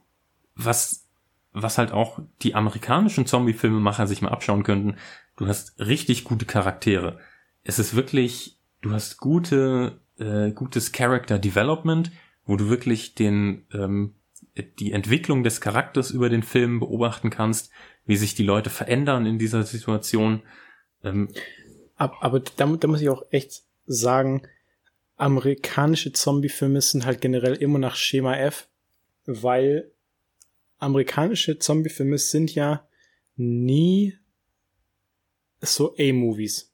[0.56, 1.08] was,
[1.54, 4.96] was halt auch die amerikanischen Zombie-Filmemacher sich mal abschauen könnten.
[5.38, 7.18] Du hast richtig gute Charaktere.
[7.64, 12.12] Es ist wirklich, du hast gute, äh, gutes Character Development,
[12.46, 14.14] wo du wirklich den, ähm,
[14.80, 17.72] die Entwicklung des Charakters über den Film beobachten kannst,
[18.06, 20.44] wie sich die Leute verändern in dieser Situation.
[21.04, 21.30] Ähm,
[21.96, 24.48] Aber, aber da, da muss ich auch echt sagen,
[25.16, 28.68] amerikanische Zombie-Filme sind halt generell immer nach Schema F,
[29.26, 29.92] weil
[30.80, 32.88] amerikanische Zombie-Filme sind ja
[33.36, 34.18] nie
[35.62, 36.74] so A-Movies.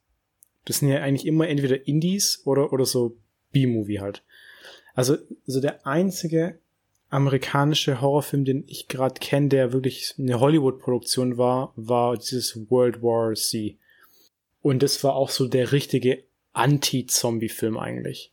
[0.64, 3.18] Das sind ja eigentlich immer entweder Indies oder, oder so
[3.52, 4.24] B-Movie halt.
[4.94, 5.16] Also,
[5.46, 6.58] so der einzige
[7.10, 13.34] amerikanische Horrorfilm, den ich gerade kenne, der wirklich eine Hollywood-Produktion war, war dieses World War
[13.34, 13.78] C.
[14.62, 18.32] Und das war auch so der richtige Anti-Zombie-Film eigentlich.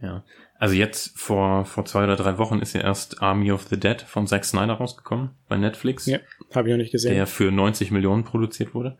[0.00, 0.24] Ja.
[0.58, 4.00] Also jetzt vor, vor zwei oder drei Wochen ist ja erst Army of the Dead
[4.00, 6.18] von Zack Snyder rausgekommen bei Netflix, Ja,
[6.54, 7.14] habe ich noch nicht gesehen.
[7.14, 8.96] der für 90 Millionen produziert wurde.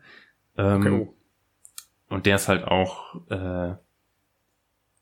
[0.57, 1.13] Ähm, Okay, oh.
[2.13, 3.73] Und der ist halt auch, äh,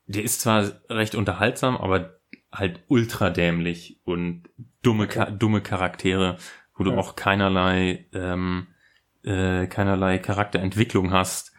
[0.08, 2.20] der ist zwar recht unterhaltsam, aber
[2.54, 4.44] halt ultra dämlich und
[4.82, 6.38] dumme, Ka dumme Charaktere,
[6.76, 6.98] wo du Ja.
[6.98, 8.68] auch keinerlei, ähm,
[9.24, 11.54] äh, keinerlei Charakterentwicklung hast.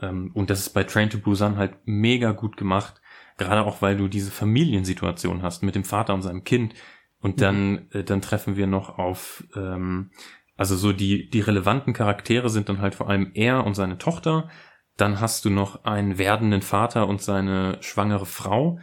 [0.00, 3.00] Ähm, und das ist bei Train to Busan halt mega gut gemacht.
[3.38, 6.74] Gerade auch, weil du diese Familiensituation hast mit dem Vater und seinem Kind.
[7.20, 10.10] Und dann, äh, dann treffen wir noch auf, ähm,
[10.56, 14.48] also so die, die relevanten Charaktere sind dann halt vor allem er und seine Tochter.
[14.96, 18.78] Dann hast du noch einen werdenden Vater und seine schwangere Frau.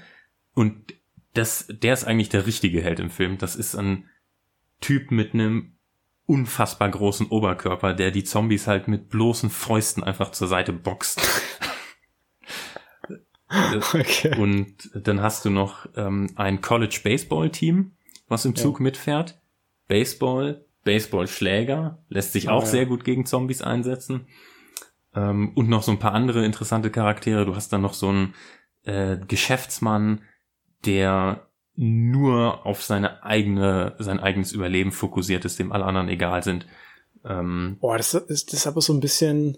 [0.54, 0.94] Und
[1.34, 3.38] das, der ist eigentlich der richtige Held im Film.
[3.38, 4.10] Das ist ein
[4.82, 5.78] Typ mit einem
[6.26, 11.22] unfassbar großen Oberkörper, der die Zombies halt mit bloßen Fäusten einfach zur Seite boxt.
[13.94, 14.36] Okay.
[14.40, 17.92] Und dann hast du noch ähm, ein College Baseball Team,
[18.28, 18.62] was im Ja.
[18.64, 19.40] Zug mitfährt.
[19.88, 22.72] Baseball, Baseballschläger, lässt sich auch Ah, ja.
[22.72, 24.28] sehr gut gegen Zombies einsetzen.
[25.14, 27.46] Ähm, und noch so ein paar andere interessante Charaktere.
[27.46, 28.34] Du hast dann noch so einen
[28.86, 30.22] äh, Geschäftsmann,
[30.86, 36.68] der nur auf seine eigene, sein eigenes Überleben fokussiert ist, dem alle anderen egal sind.
[37.26, 39.58] Ähm, Boah, das ist, das ist aber so ein bisschen,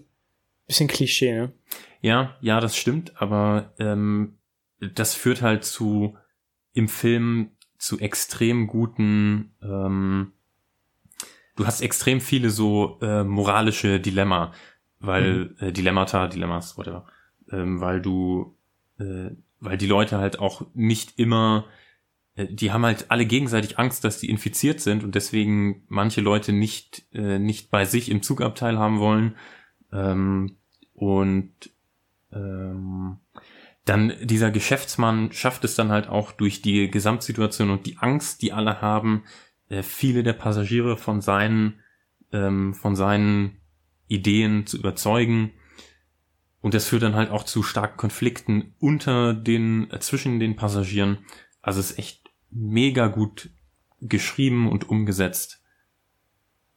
[0.66, 1.52] bisschen Klischee, ne?
[2.00, 4.38] Ja, ja, das stimmt, aber ähm,
[4.80, 6.16] das führt halt zu
[6.72, 9.54] im Film zu extrem guten.
[9.62, 10.32] Ähm,
[11.56, 14.52] du hast extrem viele so äh, moralische Dilemma,
[15.00, 17.06] weil äh, Dilemmata, Dilemmas, whatever,
[17.50, 18.56] ähm, weil du,
[18.98, 19.30] äh,
[19.60, 21.66] weil die Leute halt auch nicht immer
[22.36, 26.52] äh, die haben halt alle gegenseitig Angst, dass die infiziert sind und deswegen manche Leute
[26.52, 29.34] nicht, äh, nicht bei sich im Zugabteil haben wollen.
[29.92, 30.56] Ähm,
[30.94, 31.52] und
[32.32, 33.18] ähm,
[33.84, 38.52] dann dieser Geschäftsmann schafft es dann halt auch durch die Gesamtsituation und die Angst, die
[38.52, 39.24] alle haben,
[39.68, 41.80] äh, viele der Passagiere von seinen,
[42.32, 43.58] ähm, von seinen
[44.08, 45.52] Ideen zu überzeugen.
[46.66, 51.24] Und das führt dann halt auch zu starken Konflikten unter den, äh, zwischen den Passagieren.
[51.62, 53.50] Also es ist echt mega gut
[54.00, 55.62] geschrieben und umgesetzt.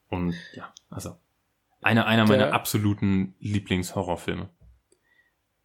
[0.09, 1.15] Und ja, also
[1.81, 4.49] einer, einer meiner Der- absoluten Lieblingshorrorfilme.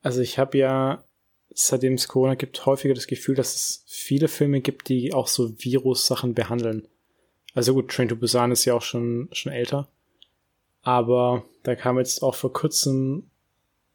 [0.00, 1.04] Also ich habe ja,
[1.52, 5.52] seitdem es Corona gibt, häufiger das Gefühl, dass es viele Filme gibt, die auch so
[5.58, 6.88] Virus-Sachen behandeln.
[7.52, 9.86] Also gut, Train to Busan ist ja auch schon, schon älter.
[10.80, 13.28] Aber da kam jetzt auch vor kurzem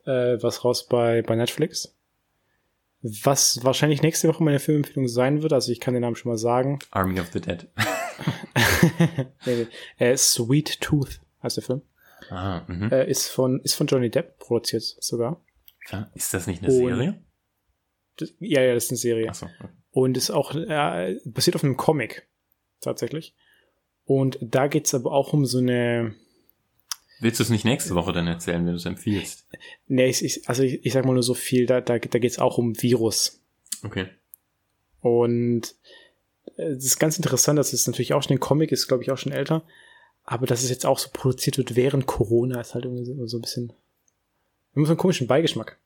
[0.06, 1.96] äh, was raus bei, bei Netflix.
[3.02, 6.38] Was wahrscheinlich nächste Woche meine Filmempfehlung sein wird, also ich kann den Namen schon mal
[6.38, 6.80] sagen.
[6.92, 7.68] Army of the Dead.
[9.46, 9.68] nee, nee.
[9.98, 11.82] Äh, Sweet Tooth heißt der Film.
[12.30, 12.92] Ah, mhm.
[12.92, 15.42] Äh, ist, von, ist von Johnny Depp produziert sogar.
[15.92, 17.24] Ja, Ist das nicht eine Und- Serie?
[18.18, 19.30] Das, ja, ja, das ist eine Serie.
[19.30, 19.48] Achso.
[19.92, 22.28] Und ist auch äh, basiert auf einem Comic.
[22.82, 23.34] Tatsächlich.
[24.04, 26.16] Und da geht's aber auch um so eine.
[27.20, 29.46] Willst du es nicht nächste Woche dann erzählen, wenn du es empfiehlst?
[29.88, 32.40] Nee, ich, ich, also ich, ich sag mal nur so viel, da, da, da geht's
[32.40, 33.42] auch um Virus.
[33.84, 34.08] Okay.
[35.02, 35.76] Und
[36.58, 39.12] äh, es ist ganz interessant, dass es natürlich auch schon ein Comic ist, glaube ich,
[39.12, 39.64] auch schon älter.
[40.24, 43.38] Aber dass es jetzt auch so produziert wird während Corona, ist halt irgendwie so, so
[43.38, 43.74] ein bisschen.
[44.76, 45.78] Immer so einen komischen Beigeschmack.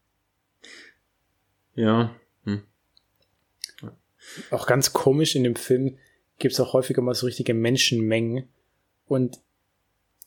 [1.76, 2.14] Ja.
[2.44, 2.62] Hm.
[4.52, 5.98] Auch ganz komisch in dem Film
[6.38, 8.48] gibt's auch häufiger mal so richtige Menschenmengen.
[9.08, 9.40] Und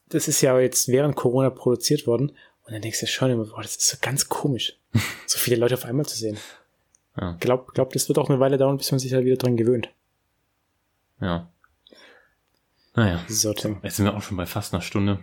[0.08, 2.30] das ist ja jetzt während Corona produziert worden.
[2.64, 4.78] Und dann denkst du schon immer, boah, das ist so ganz komisch,
[5.26, 6.36] so viele Leute auf einmal zu sehen.
[7.16, 7.36] Ja.
[7.40, 9.88] Glaub, glaub, das wird auch eine Weile dauern, bis man sich da wieder dran gewöhnt.
[11.20, 11.50] Ja.
[12.94, 13.24] Naja.
[13.28, 13.78] So, Tim.
[13.82, 15.20] Jetzt sind wir auch schon bei fast einer Stunde.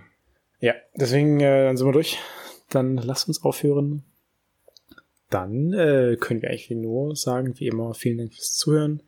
[0.59, 2.17] Ja, deswegen, äh, dann sind wir durch.
[2.69, 4.03] Dann lass uns aufhören.
[5.29, 9.03] Dann äh, können wir eigentlich nur sagen, wie immer, vielen Dank fürs Zuhören.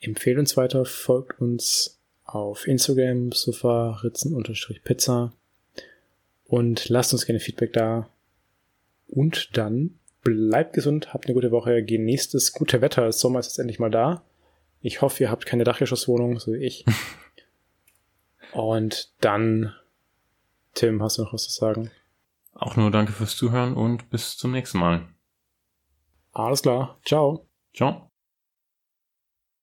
[0.00, 1.95] Empfehlt uns weiter, folgt uns
[2.26, 5.32] auf Instagram, sofaritzen-pizza
[6.44, 8.08] und lasst uns gerne Feedback da.
[9.08, 13.06] Und dann bleibt gesund, habt eine gute Woche, genießt das gute Wetter.
[13.06, 14.22] Das Sommer ist jetzt endlich mal da.
[14.80, 16.84] Ich hoffe, ihr habt keine Dachgeschosswohnung, so wie ich.
[18.52, 19.74] Und dann,
[20.74, 21.90] Tim, hast du noch was zu sagen?
[22.54, 25.06] Auch nur danke fürs Zuhören und bis zum nächsten Mal.
[26.32, 26.98] Alles klar.
[27.04, 27.46] Ciao.
[27.74, 28.10] Ciao.